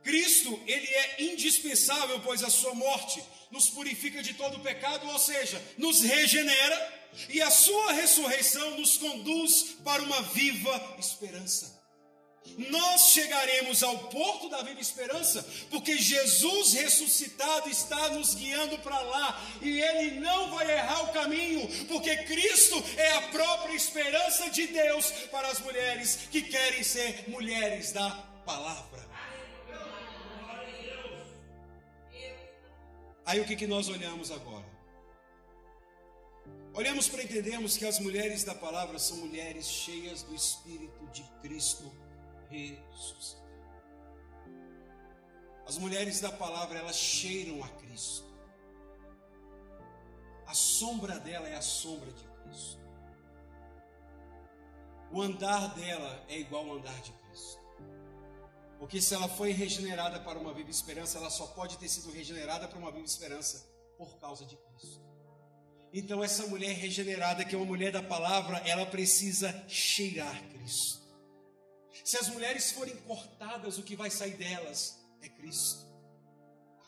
[0.02, 5.60] Cristo, ele é indispensável, pois a sua morte nos purifica de todo pecado, ou seja,
[5.78, 11.79] nos regenera, e a sua ressurreição nos conduz para uma viva esperança.
[12.70, 19.40] Nós chegaremos ao porto da viva esperança, porque Jesus ressuscitado está nos guiando para lá,
[19.62, 25.10] e Ele não vai errar o caminho, porque Cristo é a própria esperança de Deus
[25.30, 28.10] para as mulheres que querem ser mulheres da
[28.44, 29.08] palavra.
[33.24, 34.66] Aí o que, que nós olhamos agora?
[36.74, 41.92] Olhamos para entendermos que as mulheres da palavra são mulheres cheias do Espírito de Cristo
[45.66, 48.24] As mulheres da palavra, elas cheiram a Cristo.
[50.46, 52.80] A sombra dela é a sombra de Cristo.
[55.12, 57.60] O andar dela é igual ao andar de Cristo.
[58.80, 62.66] Porque se ela foi regenerada para uma viva esperança, ela só pode ter sido regenerada
[62.66, 65.00] para uma viva esperança por causa de Cristo.
[65.92, 70.99] Então, essa mulher regenerada, que é uma mulher da palavra, ela precisa cheirar Cristo.
[72.10, 75.86] Se as mulheres forem cortadas, o que vai sair delas é Cristo.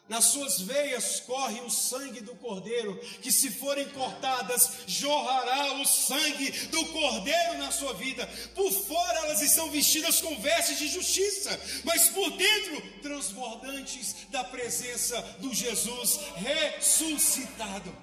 [0.09, 6.51] Nas suas veias corre o sangue do cordeiro, que se forem cortadas, jorrará o sangue
[6.71, 8.27] do cordeiro na sua vida.
[8.57, 15.23] Por fora elas estão vestidas com vestes de justiça, mas por dentro transbordantes da presença
[15.39, 17.97] do Jesus ressuscitado.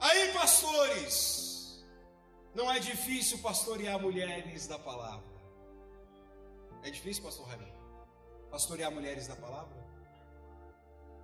[0.00, 1.37] Aí, pastores,
[2.58, 5.38] não é difícil pastorear mulheres da palavra.
[6.82, 7.78] É difícil, pastor Raimundo?
[8.50, 9.78] Pastorear mulheres da palavra?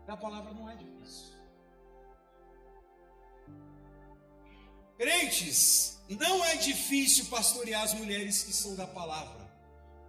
[0.07, 1.35] Da palavra não é difícil.
[4.97, 9.45] Crentes, não é difícil pastorear as mulheres que são da palavra,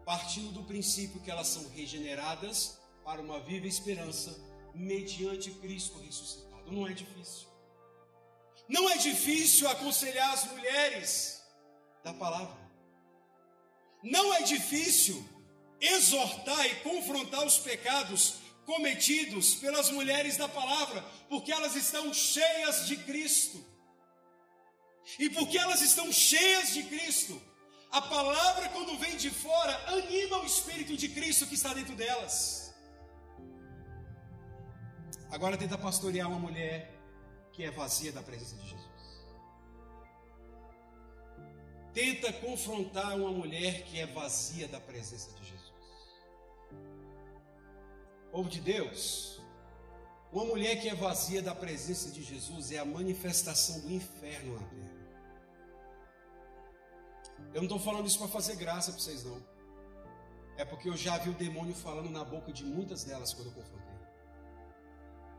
[0.06, 4.38] partindo do princípio que elas são regeneradas para uma viva esperança
[4.76, 6.72] mediante Cristo ressuscitado.
[6.72, 7.55] Não é difícil.
[8.68, 11.44] Não é difícil aconselhar as mulheres
[12.04, 12.58] da palavra.
[14.04, 15.24] Não é difícil
[15.80, 22.98] exortar e confrontar os pecados cometidos pelas mulheres da palavra, porque elas estão cheias de
[22.98, 23.64] Cristo.
[25.20, 27.40] E porque elas estão cheias de Cristo,
[27.92, 32.74] a palavra, quando vem de fora, anima o Espírito de Cristo que está dentro delas.
[35.32, 36.95] Agora tenta pastorear uma mulher
[37.56, 38.86] que é vazia da presença de Jesus.
[41.94, 45.74] Tenta confrontar uma mulher que é vazia da presença de Jesus.
[48.30, 49.42] Povo de Deus,
[50.34, 54.68] uma mulher que é vazia da presença de Jesus é a manifestação do inferno na
[54.68, 54.96] terra.
[57.54, 59.42] Eu não estou falando isso para fazer graça para vocês, não.
[60.58, 63.54] É porque eu já vi o demônio falando na boca de muitas delas quando eu
[63.54, 63.96] confrontei.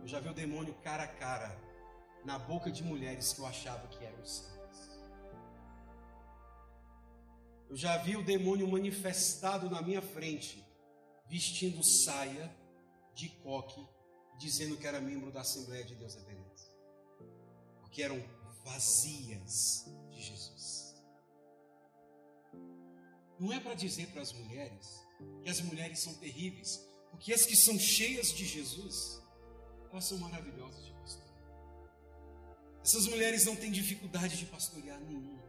[0.00, 1.65] Eu já vi o demônio cara a cara
[2.26, 5.00] na boca de mulheres que eu achava que eram santas.
[7.70, 10.66] Eu já vi o demônio manifestado na minha frente,
[11.28, 12.54] vestindo saia
[13.14, 13.80] de coque,
[14.38, 16.72] dizendo que era membro da Assembleia de Deus Ebenezer.
[17.80, 18.22] Porque eram
[18.64, 20.96] vazias de Jesus.
[23.38, 25.00] Não é para dizer para as mulheres
[25.44, 29.22] que as mulheres são terríveis, porque as que são cheias de Jesus,
[29.90, 30.95] elas são maravilhosas
[32.87, 35.42] essas mulheres não têm dificuldade de pastorear nenhuma.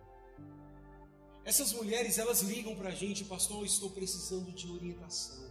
[1.46, 5.48] Essas mulheres, elas ligam para a gente, pastor, eu estou precisando de orientação.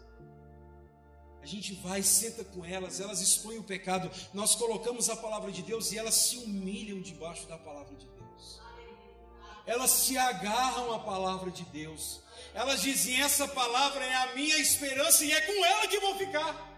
[1.41, 5.63] A gente vai, senta com elas, elas expõem o pecado, nós colocamos a palavra de
[5.63, 8.61] Deus e elas se humilham debaixo da palavra de Deus.
[9.65, 12.21] Elas se agarram à palavra de Deus.
[12.53, 16.76] Elas dizem: essa palavra é a minha esperança e é com ela que vou ficar.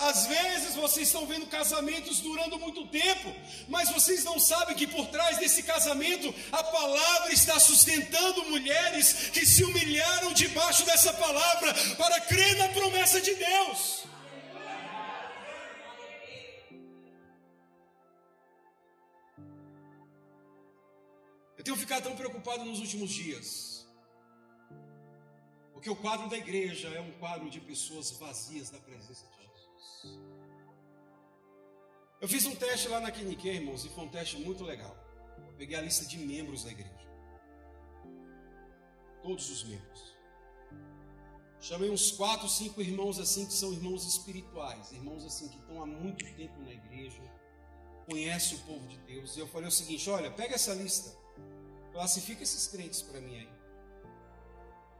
[0.00, 3.34] Às vezes vocês estão vendo casamentos durando muito tempo,
[3.68, 9.44] mas vocês não sabem que por trás desse casamento a palavra está sustentando mulheres que
[9.44, 14.00] se humilharam debaixo dessa palavra para crer na promessa de Deus.
[21.58, 23.86] Eu tenho ficado tão preocupado nos últimos dias.
[25.74, 29.39] Porque o quadro da igreja é um quadro de pessoas vazias da presença de
[32.20, 34.94] eu fiz um teste lá na Clinique, irmãos, e foi um teste muito legal.
[35.38, 37.08] Eu peguei a lista de membros da igreja.
[39.22, 40.14] Todos os membros.
[41.60, 45.86] Chamei uns quatro, cinco irmãos assim que são irmãos espirituais, irmãos assim que estão há
[45.86, 47.20] muito tempo na igreja,
[48.08, 49.36] conhecem o povo de Deus.
[49.36, 51.14] E eu falei o seguinte: olha, pega essa lista,
[51.92, 53.48] classifica esses crentes para mim aí.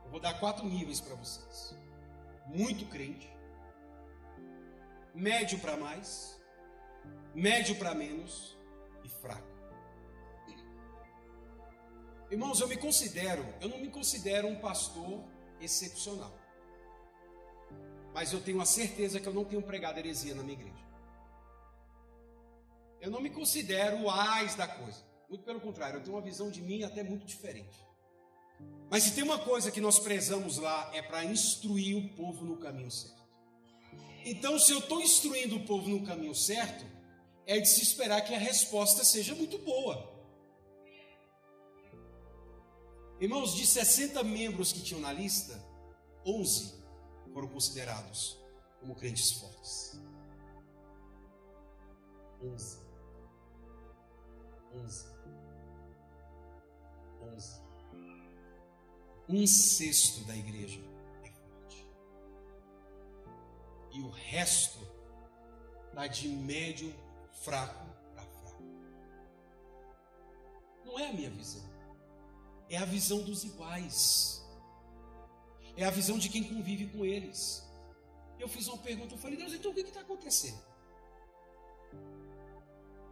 [0.05, 1.74] Eu vou dar quatro níveis para vocês:
[2.47, 3.28] muito crente,
[5.20, 6.40] médio para mais,
[7.34, 8.58] médio para menos
[9.04, 9.48] e fraco.
[12.30, 15.22] Irmãos, eu me considero, eu não me considero um pastor
[15.60, 16.32] excepcional.
[18.14, 20.84] Mas eu tenho a certeza que eu não tenho pregado heresia na minha igreja.
[23.00, 25.04] Eu não me considero o ais da coisa.
[25.28, 27.86] Muito pelo contrário, eu tenho uma visão de mim até muito diferente.
[28.90, 32.56] Mas se tem uma coisa que nós prezamos lá é para instruir o povo no
[32.56, 33.19] caminho certo.
[34.24, 36.84] Então, se eu estou instruindo o povo no caminho certo,
[37.46, 40.08] é de se esperar que a resposta seja muito boa.
[43.20, 45.62] Irmãos, de 60 membros que tinham na lista,
[46.24, 46.82] 11
[47.32, 48.38] foram considerados
[48.80, 50.00] como crentes fortes.
[52.42, 52.78] 11.
[54.74, 55.06] 11.
[57.34, 57.60] 11.
[59.28, 60.80] Um sexto da igreja.
[63.93, 64.78] E o resto
[65.88, 66.95] está de médio,
[67.43, 68.62] fraco para fraco.
[70.84, 71.68] Não é a minha visão.
[72.68, 74.45] É a visão dos iguais.
[75.76, 77.66] É a visão de quem convive com eles.
[78.38, 80.62] Eu fiz uma pergunta, eu falei, Deus, então o que está acontecendo?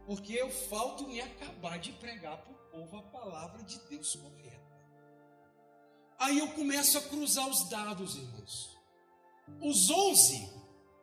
[0.07, 4.59] Porque eu falto em acabar de pregar para o povo a palavra de Deus correta.
[6.19, 8.77] Aí eu começo a cruzar os dados, irmãos.
[9.61, 10.58] Os 11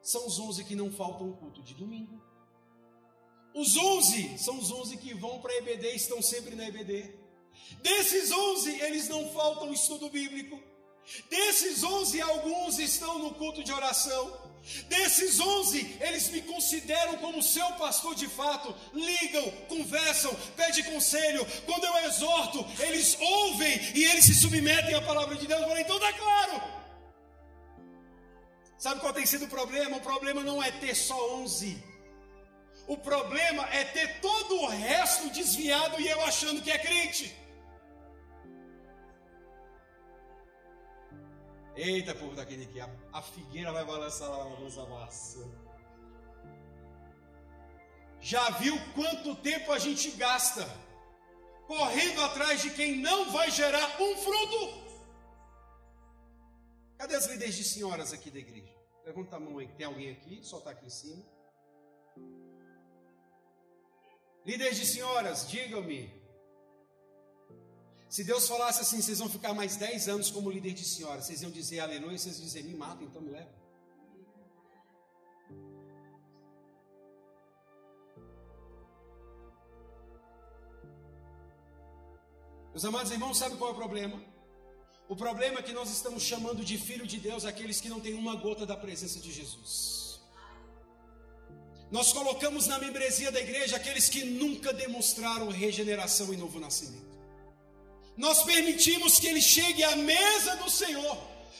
[0.05, 2.21] são os 11 que não faltam um culto de domingo.
[3.55, 7.11] Os 11 são os 11 que vão para a EBD e estão sempre na EBD.
[7.81, 10.61] Desses 11, eles não faltam estudo bíblico.
[11.27, 14.45] Desses 11, alguns estão no culto de oração.
[14.87, 18.75] Desses 11, eles me consideram como seu pastor de fato.
[18.93, 21.43] Ligam, conversam, pedem conselho.
[21.65, 25.61] Quando eu exorto, eles ouvem e eles se submetem à palavra de Deus.
[25.61, 26.84] Eu falei, então tá claro.
[28.77, 29.97] Sabe qual tem sido o problema?
[29.97, 31.81] O problema não é ter só 11.
[32.87, 37.35] O problema é ter todo o resto desviado e eu achando que é crente.
[41.75, 45.45] Eita, povo daquele aqui, a, a figueira vai balançar lá na nossa massa.
[48.21, 50.65] Já viu quanto tempo a gente gasta
[51.67, 54.84] correndo atrás de quem não vai gerar um fruto?
[56.97, 58.73] Cadê as líderes de senhoras aqui da igreja?
[59.05, 60.43] Levanta a mão aí, tem alguém aqui?
[60.43, 61.23] Só está aqui em cima.
[64.45, 66.25] Líderes de senhoras, digam-me,
[68.15, 71.41] se Deus falasse assim, vocês vão ficar mais 10 anos como líder de senhora, vocês
[71.41, 73.49] iam dizer aleluia, vocês iam dizer, me mata, então me leva.
[82.71, 84.34] Meus amados irmãos, sabe qual é o problema?
[85.07, 88.13] O problema é que nós estamos chamando de filho de Deus aqueles que não têm
[88.13, 90.19] uma gota da presença de Jesus.
[91.91, 97.15] Nós colocamos na membresia da igreja aqueles que nunca demonstraram regeneração e novo nascimento
[98.17, 101.17] nós permitimos que ele chegue à mesa do Senhor.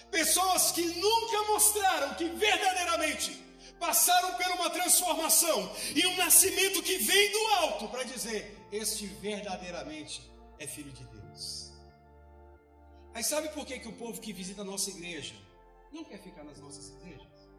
[0.09, 3.43] Pessoas que nunca mostraram que verdadeiramente
[3.79, 10.21] passaram por uma transformação e um nascimento que vem do alto para dizer: Este verdadeiramente
[10.57, 11.73] é filho de Deus.
[13.15, 15.33] Aí sabe por que, que o povo que visita a nossa igreja
[15.89, 17.49] não quer ficar nas nossas igrejas?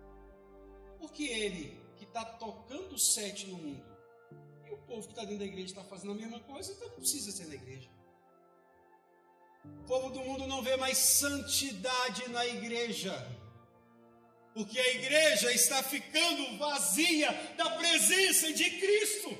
[0.98, 3.82] Porque ele que está tocando sete no mundo
[4.66, 6.96] e o povo que está dentro da igreja está fazendo a mesma coisa, então não
[6.96, 7.88] precisa ser na igreja.
[9.64, 13.14] O povo do mundo não vê mais santidade na igreja,
[14.52, 19.38] porque a igreja está ficando vazia da presença de Cristo.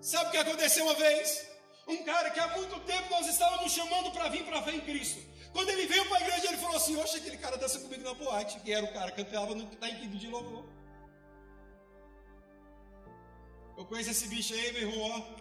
[0.00, 1.47] Sabe o que aconteceu uma vez?
[1.88, 4.80] Um cara que há muito tempo nós estávamos chamando para vir para a fé em
[4.80, 5.20] Cristo.
[5.52, 8.12] Quando ele veio para a igreja, ele falou assim: Oxe, aquele cara dança comigo na
[8.12, 10.64] boate, que era o cara que cantava no, na equipe de louvor.
[13.78, 15.36] Eu conheço esse bicho aí, meu irmão,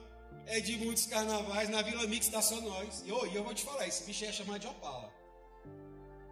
[0.45, 3.03] é de muitos carnavais, na Vila Mix está só nós.
[3.05, 5.11] E eu, eu vou te falar, esse bicho é chamado de opala.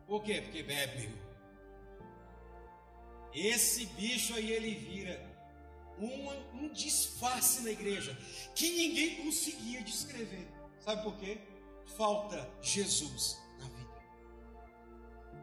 [0.07, 0.41] Por quê?
[0.41, 1.09] Porque bebe.
[3.33, 5.34] Esse bicho aí ele vira
[5.99, 8.17] um, disfarce na igreja
[8.53, 10.47] que ninguém conseguia descrever.
[10.83, 11.37] Sabe por quê?
[11.97, 14.03] Falta Jesus na vida.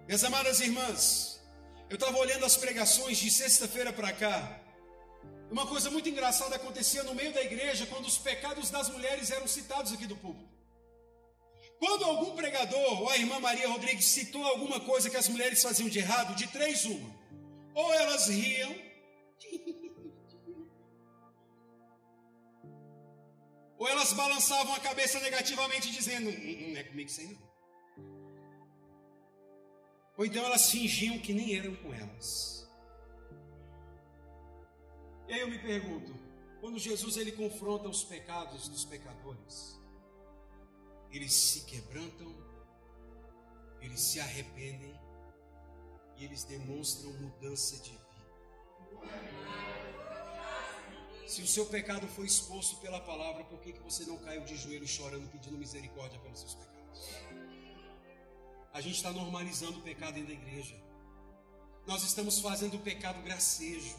[0.07, 1.41] Minhas amadas irmãs,
[1.89, 4.61] eu estava olhando as pregações de sexta-feira para cá.
[5.51, 9.47] Uma coisa muito engraçada acontecia no meio da igreja quando os pecados das mulheres eram
[9.47, 10.51] citados aqui do público.
[11.79, 15.89] Quando algum pregador ou a irmã Maria Rodrigues citou alguma coisa que as mulheres faziam
[15.89, 17.11] de errado, de três uma.
[17.75, 18.75] Ou elas riam,
[23.83, 27.27] ou elas balançavam a cabeça negativamente, dizendo: Não, hum, hum, não é comigo isso aí
[27.27, 27.53] não.
[30.17, 32.71] Ou então elas fingiam que nem eram com elas.
[35.27, 36.15] E aí eu me pergunto,
[36.61, 39.81] quando Jesus ele confronta os pecados dos pecadores,
[41.11, 42.33] eles se quebrantam,
[43.81, 44.95] eles se arrependem
[46.19, 49.62] e eles demonstram mudança de vida.
[51.33, 54.55] Se o seu pecado foi exposto pela palavra, por que, que você não caiu de
[54.55, 57.09] joelho chorando, pedindo misericórdia pelos seus pecados?
[58.71, 60.77] A gente está normalizando o pecado dentro da igreja.
[61.87, 63.97] Nós estamos fazendo o pecado gracejo.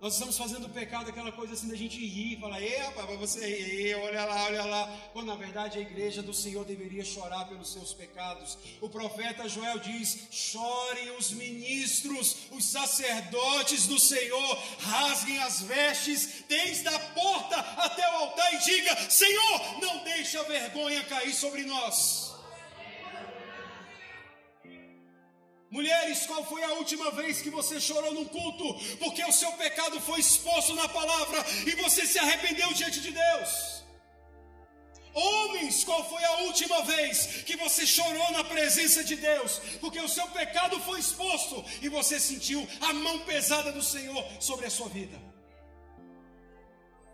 [0.00, 3.46] Nós estamos fazendo o pecado aquela coisa assim da gente rir, falar, ei rapaz, você
[3.46, 5.10] rir, olha lá, olha lá.
[5.14, 8.58] Quando na verdade a igreja do Senhor deveria chorar pelos seus pecados.
[8.82, 16.88] O profeta Joel diz: chorem os ministros, os sacerdotes do Senhor, rasguem as vestes, desde
[16.88, 22.25] a porta até o altar e diga: Senhor, não deixe a vergonha cair sobre nós.
[25.70, 28.74] Mulheres, qual foi a última vez que você chorou num culto?
[28.98, 33.76] Porque o seu pecado foi exposto na palavra e você se arrependeu diante de Deus.
[35.12, 39.60] Homens, qual foi a última vez que você chorou na presença de Deus?
[39.80, 44.66] Porque o seu pecado foi exposto e você sentiu a mão pesada do Senhor sobre
[44.66, 45.18] a sua vida.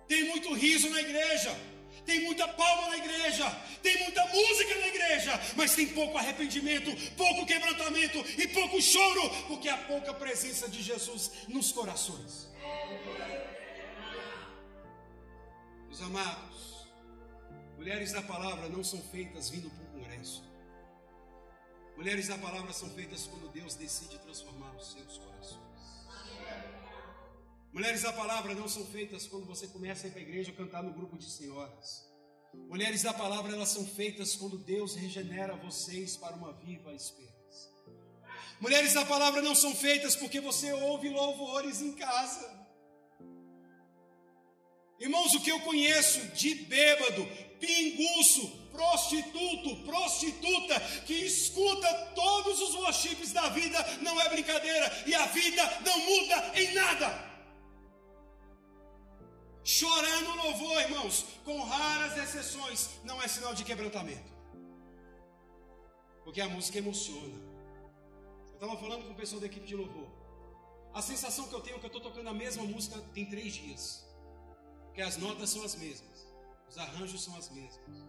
[0.08, 1.56] Tem muito riso na igreja
[2.04, 3.50] tem muita palma na igreja,
[3.82, 9.68] tem muita música na igreja, mas tem pouco arrependimento, pouco quebrantamento e pouco choro, porque
[9.68, 12.50] há pouca presença de Jesus nos corações.
[15.86, 16.88] Meus amados,
[17.76, 20.42] mulheres da palavra não são feitas vindo para o congresso.
[21.96, 26.01] Mulheres da palavra são feitas quando Deus decide transformar os seus corações.
[27.72, 30.82] Mulheres da palavra não são feitas quando você começa a ir para a igreja cantar
[30.82, 32.06] no grupo de senhoras.
[32.68, 37.32] Mulheres da palavra, elas são feitas quando Deus regenera vocês para uma viva esperança.
[38.60, 42.60] Mulheres da palavra não são feitas porque você ouve louvores em casa.
[45.00, 47.26] Irmãos, o que eu conheço de bêbado,
[47.58, 55.24] pinguço, prostituto, prostituta, que escuta todos os worships da vida, não é brincadeira, e a
[55.26, 57.31] vida não muda em nada.
[59.64, 64.32] Chorar no louvor, irmãos, com raras exceções, não é sinal de quebrantamento.
[66.24, 67.38] Porque a música emociona.
[68.48, 70.08] Eu estava falando com o pessoal da equipe de louvor.
[70.92, 73.54] A sensação que eu tenho é que eu estou tocando a mesma música tem três
[73.54, 74.04] dias.
[74.86, 76.28] Porque as notas são as mesmas,
[76.68, 78.06] os arranjos são as mesmas.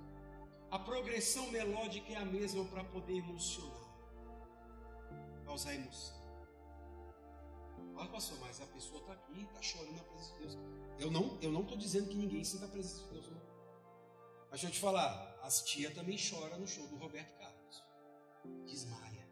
[0.69, 3.87] A progressão melódica é a mesma para poder emocionar,
[5.45, 6.22] causar emoção.
[7.95, 10.57] Olha, pastor, mas a pessoa está aqui, está chorando na presença de Deus.
[10.99, 13.41] Eu não eu não estou dizendo que ninguém sinta a presença de Deus, não.
[14.49, 17.83] Mas deixa eu te falar, as tia também choram no show do Roberto Carlos.
[18.65, 19.27] Desmaia.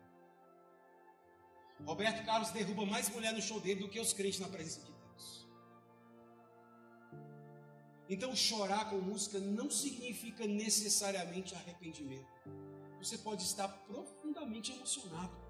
[1.85, 4.91] Roberto Carlos derruba mais mulher no show dele do que os crentes na presença de
[4.91, 5.47] Deus.
[8.09, 12.27] Então, chorar com música não significa necessariamente arrependimento.
[12.99, 15.40] Você pode estar profundamente emocionado.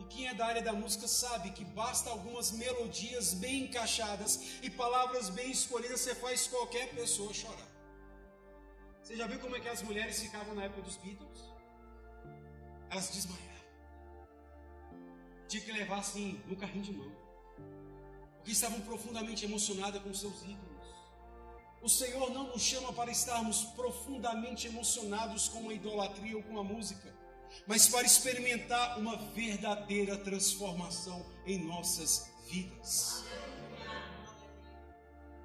[0.00, 4.32] E quem é da área da música sabe que basta algumas melodias bem encaixadas
[4.62, 7.68] e palavras bem escolhidas, você faz qualquer pessoa chorar.
[9.02, 11.40] Você já viu como é que as mulheres ficavam na época dos Beatles?
[12.88, 13.50] Elas desmaiavam.
[15.48, 17.12] Tinha que levar assim no carrinho de mão.
[18.36, 20.86] Porque estavam profundamente emocionadas com seus ídolos.
[21.82, 26.64] O Senhor não nos chama para estarmos profundamente emocionados com a idolatria ou com a
[26.64, 27.19] música
[27.66, 33.24] mas para experimentar uma verdadeira transformação em nossas vidas.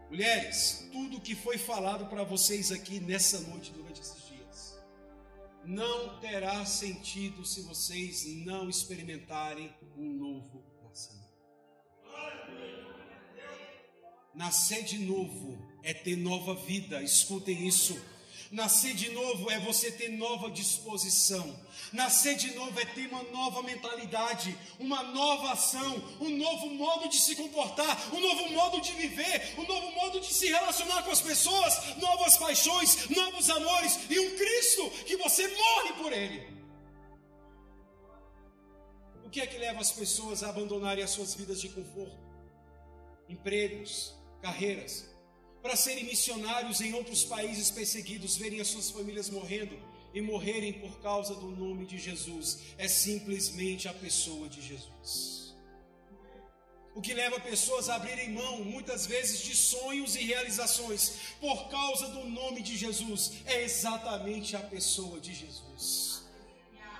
[0.09, 4.79] Mulheres, tudo que foi falado para vocês aqui nessa noite, durante esses dias,
[5.63, 11.25] não terá sentido se vocês não experimentarem um novo nascimento.
[14.33, 17.99] Nascer de novo é ter nova vida, escutem isso.
[18.51, 21.59] Nascer de novo é você ter nova disposição.
[21.91, 27.17] Nascer de novo é ter uma nova mentalidade, uma nova ação, um novo modo de
[27.17, 31.21] se comportar, um novo modo de viver, um novo modo de se relacionar com as
[31.21, 36.55] pessoas, novas paixões, novos amores e um Cristo que você morre por Ele.
[39.25, 42.17] O que é que leva as pessoas a abandonarem as suas vidas de conforto?
[43.27, 45.14] Empregos, carreiras,
[45.65, 49.75] para serem missionários em outros países perseguidos, verem as suas famílias morrendo
[50.13, 55.55] e morrerem por causa do nome de Jesus é simplesmente a pessoa de Jesus.
[56.93, 62.09] O que leva pessoas a abrirem mão, muitas vezes, de sonhos e realizações por causa
[62.09, 66.25] do nome de Jesus é exatamente a pessoa de Jesus.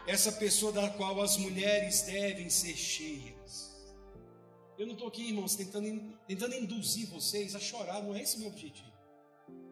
[0.08, 3.35] Essa pessoa da qual as mulheres devem ser cheias.
[4.78, 8.40] Eu não estou aqui, irmãos, tentando, tentando induzir vocês a chorar, não é esse o
[8.40, 8.92] meu objetivo.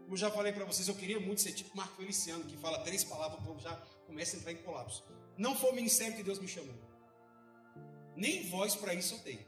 [0.03, 3.03] Como já falei para vocês, eu queria muito ser tipo Marco Feliciano, que fala três
[3.03, 3.75] palavras, o povo já
[4.05, 5.03] começa a entrar em colapso.
[5.37, 6.75] Não foi o ministério que Deus me chamou.
[8.15, 9.45] Nem voz para isso eu tenho.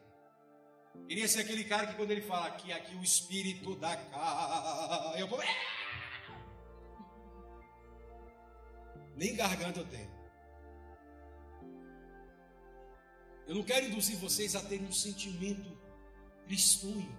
[1.08, 5.28] Queria ser aquele cara que quando ele fala aqui, aqui o espírito da casa, eu
[5.28, 5.40] vou.
[9.16, 10.15] Nem garganta eu tenho.
[13.48, 15.78] Eu não quero induzir vocês a terem um sentimento
[16.46, 17.18] tristonho,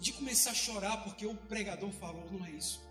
[0.00, 2.82] de começar a chorar porque o pregador falou, não é isso.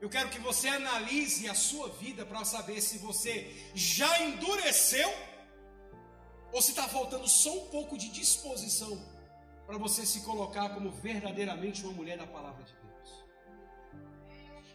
[0.00, 5.10] Eu quero que você analise a sua vida para saber se você já endureceu
[6.52, 8.92] ou se está faltando só um pouco de disposição
[9.66, 13.24] para você se colocar como verdadeiramente uma mulher da palavra de Deus.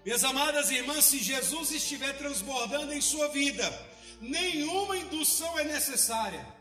[0.04, 3.64] Minhas amadas irmãs, se Jesus estiver transbordando em sua vida,
[4.20, 6.61] nenhuma indução é necessária.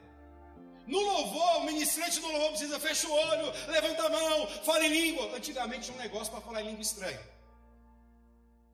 [0.86, 4.88] No louvor, o ministrante do louvor precisa fecha o olho, levanta a mão, fala em
[4.88, 5.36] língua.
[5.36, 7.20] Antigamente tinha um negócio para falar em língua estranha.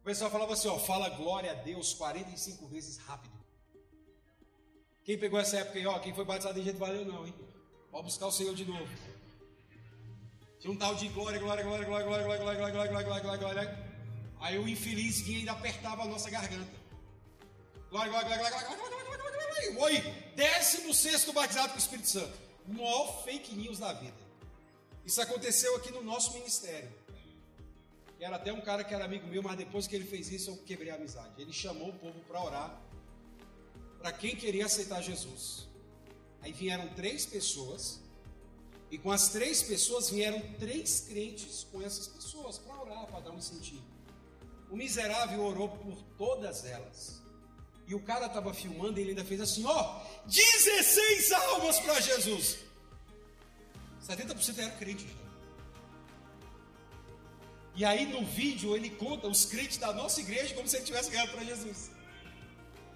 [0.01, 3.37] O pessoal falava assim: ó, fala glória a Deus 45 vezes rápido.
[5.05, 7.35] Quem pegou essa época aí, ó, quem foi batizado em jeito valeu não, hein?
[7.91, 8.89] Pode buscar o Senhor de novo.
[10.59, 13.55] Tinha um tal de glória, glória, glória, glória, glória, glória, glória, glória, glória, glória, glória,
[13.55, 13.87] glória.
[14.41, 16.76] Aí o infeliz vinha e ainda apertava a nossa garganta.
[17.89, 20.03] Glória, glória, glória, glória, glória, glória, glória, glória, glória.
[20.03, 22.37] Oi, décimo sexto batizado com o Espírito Santo.
[22.67, 24.17] Maior fake news da vida.
[25.05, 26.93] Isso aconteceu aqui no nosso ministério.
[28.19, 30.57] Era até um cara que era amigo meu, mas depois que ele fez isso, eu
[30.57, 31.31] quebrei a amizade.
[31.39, 32.83] Ele chamou o povo para orar
[34.01, 35.69] para quem queria aceitar Jesus.
[36.43, 38.01] Aí vieram três pessoas
[38.91, 43.31] e com as três pessoas vieram três crentes com essas pessoas para orar, para dar
[43.31, 43.85] um sentido.
[44.71, 47.26] O miserável orou por todas elas.
[47.87, 52.59] E o cara estava filmando e ele ainda fez assim: ó, 16 almas para Jesus.
[54.07, 55.27] 70% era crente já.
[57.77, 61.11] E aí no vídeo ele conta os crentes da nossa igreja como se ele tivesse
[61.11, 61.91] ganhado para Jesus.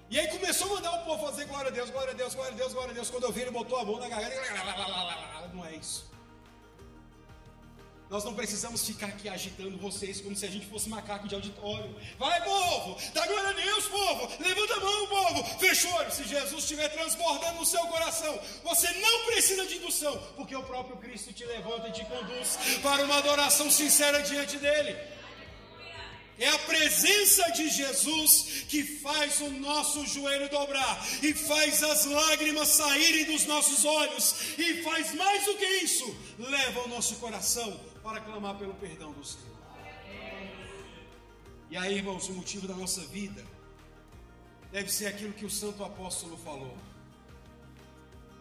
[0.09, 2.53] E aí começou a mandar o povo fazer glória a Deus, glória a Deus, glória
[2.53, 3.11] a Deus, glória a Deus.
[3.11, 6.11] Quando eu vi, ele botou a mão na garganta e não é isso.
[8.11, 11.95] Nós não precisamos ficar aqui agitando vocês como se a gente fosse macaco de auditório.
[12.19, 13.01] Vai, povo!
[13.15, 14.29] Dá glória a Deus, povo!
[14.41, 15.61] Levanta a mão, povo!
[15.61, 16.11] Fecha o olho.
[16.11, 20.97] Se Jesus estiver transbordando no seu coração, você não precisa de indução, porque o próprio
[20.97, 24.99] Cristo te levanta e te conduz para uma adoração sincera diante dele.
[26.37, 32.69] É a presença de Jesus que faz o nosso joelho dobrar e faz as lágrimas
[32.71, 38.21] saírem dos nossos olhos e faz mais do que isso, leva o nosso coração para
[38.21, 39.59] clamar pelo perdão do Senhor.
[41.71, 43.45] E aí, irmãos, o motivo da nossa vida
[44.73, 46.77] deve ser aquilo que o santo apóstolo falou.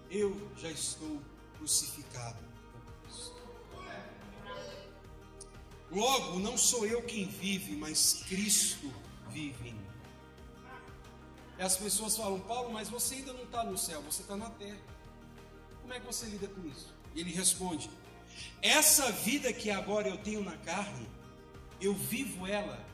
[0.10, 1.22] Eu já estou
[1.57, 2.49] crucificado
[5.91, 8.93] Logo, não sou eu quem vive, mas Cristo
[9.30, 9.88] vive em mim.
[11.57, 14.49] E as pessoas falam, Paulo, mas você ainda não está no céu, você está na
[14.51, 14.78] terra.
[15.82, 16.93] Como é que você lida com isso?
[17.16, 17.89] E ele responde:
[18.61, 21.07] Essa vida que agora eu tenho na carne,
[21.82, 22.86] eu vivo ela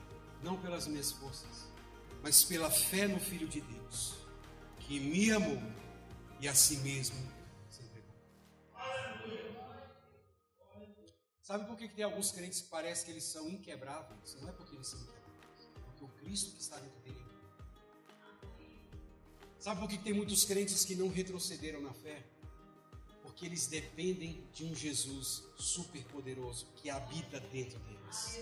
[0.44, 1.68] não pelas minhas forças,
[2.22, 4.16] mas pela fé no Filho de Deus,
[4.80, 5.62] que me amou
[6.40, 7.36] e a si mesmo
[11.46, 14.36] Sabe por que, tem alguns crentes que parece que eles são inquebráveis?
[14.42, 17.24] Não é porque eles são inquebráveis, é porque o Cristo que está dentro dele.
[19.60, 22.26] Sabe por que tem muitos crentes que não retrocederam na fé?
[23.36, 28.40] Porque eles dependem de um Jesus super poderoso que habita dentro deles.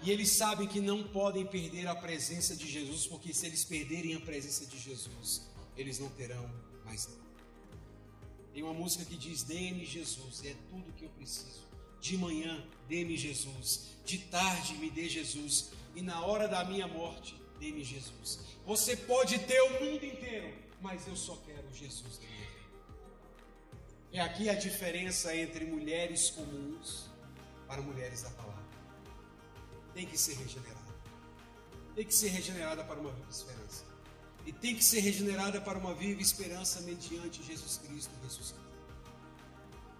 [0.00, 4.14] E eles sabem que não podem perder a presença de Jesus, porque se eles perderem
[4.14, 5.42] a presença de Jesus,
[5.76, 6.48] eles não terão
[6.84, 7.20] mais nada.
[8.54, 11.66] Tem uma música que diz: Dê-me Jesus, é tudo que eu preciso.
[12.00, 13.96] De manhã, dê-me Jesus.
[14.04, 15.72] De tarde, me dê Jesus.
[15.96, 18.38] E na hora da minha morte, dê-me Jesus.
[18.64, 22.47] Você pode ter o mundo inteiro, mas eu só quero Jesus vida.
[24.12, 27.10] É aqui a diferença entre mulheres comuns
[27.66, 28.64] para mulheres da palavra.
[29.92, 30.78] Tem que ser regenerada.
[31.94, 33.84] Tem que ser regenerada para uma viva esperança.
[34.46, 38.66] E tem que ser regenerada para uma viva esperança mediante Jesus Cristo ressuscitado.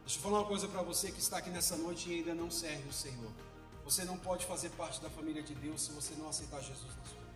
[0.00, 2.50] Deixa eu falar uma coisa para você que está aqui nessa noite e ainda não
[2.50, 3.30] serve o Senhor.
[3.84, 7.04] Você não pode fazer parte da família de Deus se você não aceitar Jesus na
[7.04, 7.28] sua vida.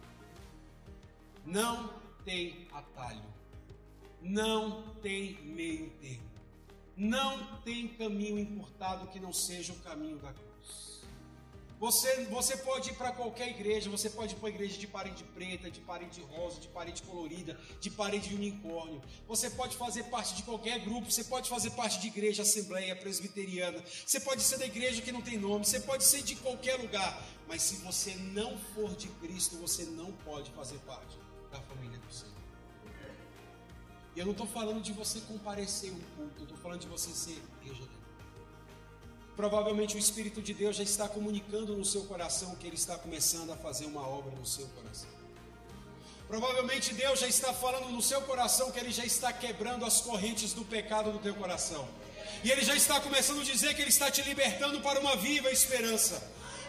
[1.44, 1.92] Não
[2.24, 3.24] tem atalho.
[4.22, 6.31] Não tem meio termo.
[6.96, 10.92] Não tem caminho encurtado que não seja o caminho da cruz.
[11.82, 15.24] Você, você pode ir para qualquer igreja, você pode ir para a igreja de parede
[15.24, 19.02] preta, de parede rosa, de parede colorida, de parede de unicórnio.
[19.26, 23.82] Você pode fazer parte de qualquer grupo, você pode fazer parte de igreja, assembleia, presbiteriana.
[24.06, 27.20] Você pode ser da igreja que não tem nome, você pode ser de qualquer lugar.
[27.48, 31.18] Mas se você não for de Cristo, você não pode fazer parte
[31.50, 32.41] da família do Senhor.
[34.14, 37.10] E eu não estou falando de você comparecer um culto, eu estou falando de você
[37.10, 37.88] ser dele.
[39.34, 43.50] Provavelmente o Espírito de Deus já está comunicando no seu coração que ele está começando
[43.50, 45.08] a fazer uma obra no seu coração.
[46.28, 50.52] Provavelmente Deus já está falando no seu coração que ele já está quebrando as correntes
[50.52, 51.88] do pecado no teu coração.
[52.44, 55.50] E ele já está começando a dizer que ele está te libertando para uma viva
[55.50, 56.22] esperança.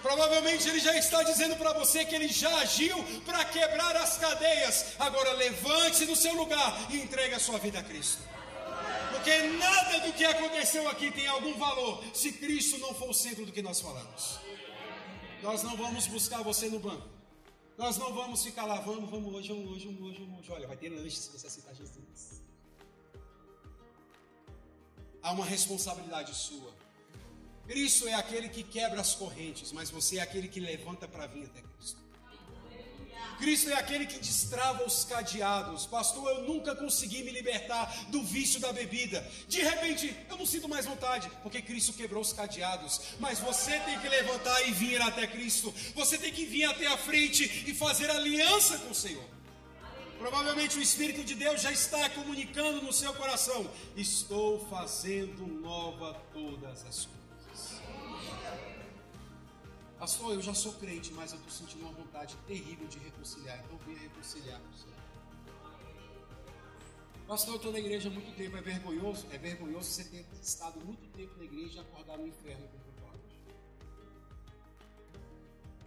[0.04, 4.96] Provavelmente ele já está dizendo para você que ele já agiu para quebrar as cadeias.
[5.00, 8.22] Agora levante-se do seu lugar e entregue a sua vida a Cristo.
[9.14, 13.46] Porque nada do que aconteceu aqui tem algum valor se Cristo não for o centro
[13.46, 14.40] do que nós falamos.
[15.42, 17.08] Nós não vamos buscar você no banco.
[17.78, 20.52] Nós não vamos ficar lá, vamos, vamos hoje, vamos hoje, vamos hoje, vamos hoje.
[20.52, 22.44] Olha, vai ter lanche se você aceitar Jesus.
[25.22, 26.73] Há uma responsabilidade sua.
[27.68, 31.46] Cristo é aquele que quebra as correntes, mas você é aquele que levanta para vir
[31.46, 32.04] até Cristo.
[33.38, 35.86] Cristo é aquele que destrava os cadeados.
[35.86, 39.26] Pastor, eu nunca consegui me libertar do vício da bebida.
[39.48, 43.02] De repente, eu não sinto mais vontade, porque Cristo quebrou os cadeados.
[43.20, 45.74] Mas você tem que levantar e vir até Cristo.
[45.96, 49.26] Você tem que vir até a frente e fazer aliança com o Senhor.
[50.20, 56.86] Provavelmente o Espírito de Deus já está comunicando no seu coração: Estou fazendo nova todas
[56.86, 57.13] as coisas.
[60.04, 63.58] Pastor, eu já sou crente, mas eu estou sentindo uma vontade terrível de reconciliar.
[63.64, 64.98] Então venha reconciliar com o Senhor.
[67.26, 68.58] Pastor, eu estou na igreja há muito tempo.
[68.58, 69.26] É vergonhoso?
[69.32, 73.22] É vergonhoso você ter estado muito tempo na igreja e acordar no inferno com problemas.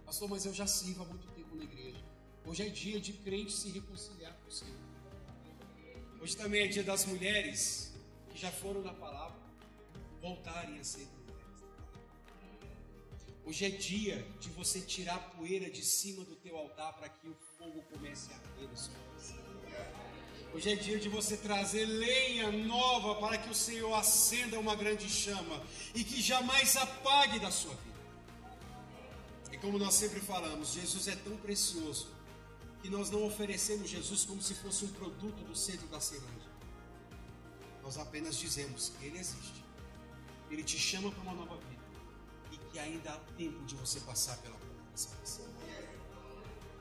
[0.03, 2.03] Pastor, mas eu já sirvo há muito tempo na igreja.
[2.43, 4.81] Hoje é dia de crente se reconciliar com o Senhor.
[6.19, 7.93] Hoje também é dia das mulheres
[8.31, 9.37] que já foram na palavra
[10.19, 11.07] voltarem a ser
[13.47, 17.29] Hoje é dia de você tirar a poeira de cima do teu altar para que
[17.29, 19.37] o fogo comece a arder no seu coração.
[20.53, 25.07] Hoje é dia de você trazer lenha nova para que o Senhor acenda uma grande
[25.09, 25.63] chama
[25.95, 28.01] e que jamais apague da sua vida.
[29.53, 32.09] E como nós sempre falamos, Jesus é tão precioso
[32.81, 36.51] que nós não oferecemos Jesus como se fosse um produto do centro da Ceilândia.
[37.81, 39.63] Nós apenas dizemos Ele existe.
[40.51, 41.66] Ele te chama para uma nova vida
[42.79, 45.45] ainda há tempo de você passar pela porta da salvação.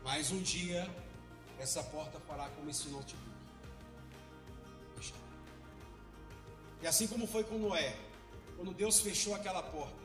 [0.03, 0.89] Mas um dia,
[1.59, 3.37] essa porta fará como esse notebook.
[6.83, 7.99] E assim como foi com Noé,
[8.57, 9.97] quando Deus fechou aquela porta,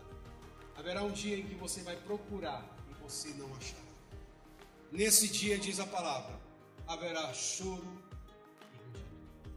[0.75, 3.81] haverá um dia em que você vai procurar e você não achará.
[4.91, 6.39] Nesse dia, diz a palavra,
[6.87, 7.85] haverá choro
[8.73, 8.97] e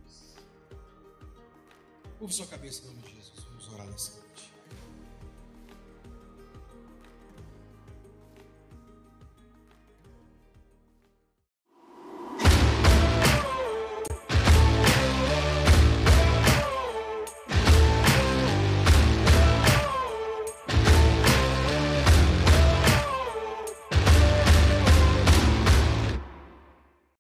[0.01, 0.43] rangido.
[2.19, 3.45] Curve sua cabeça em nome de Jesus.
[3.45, 4.24] Vamos orar nessa.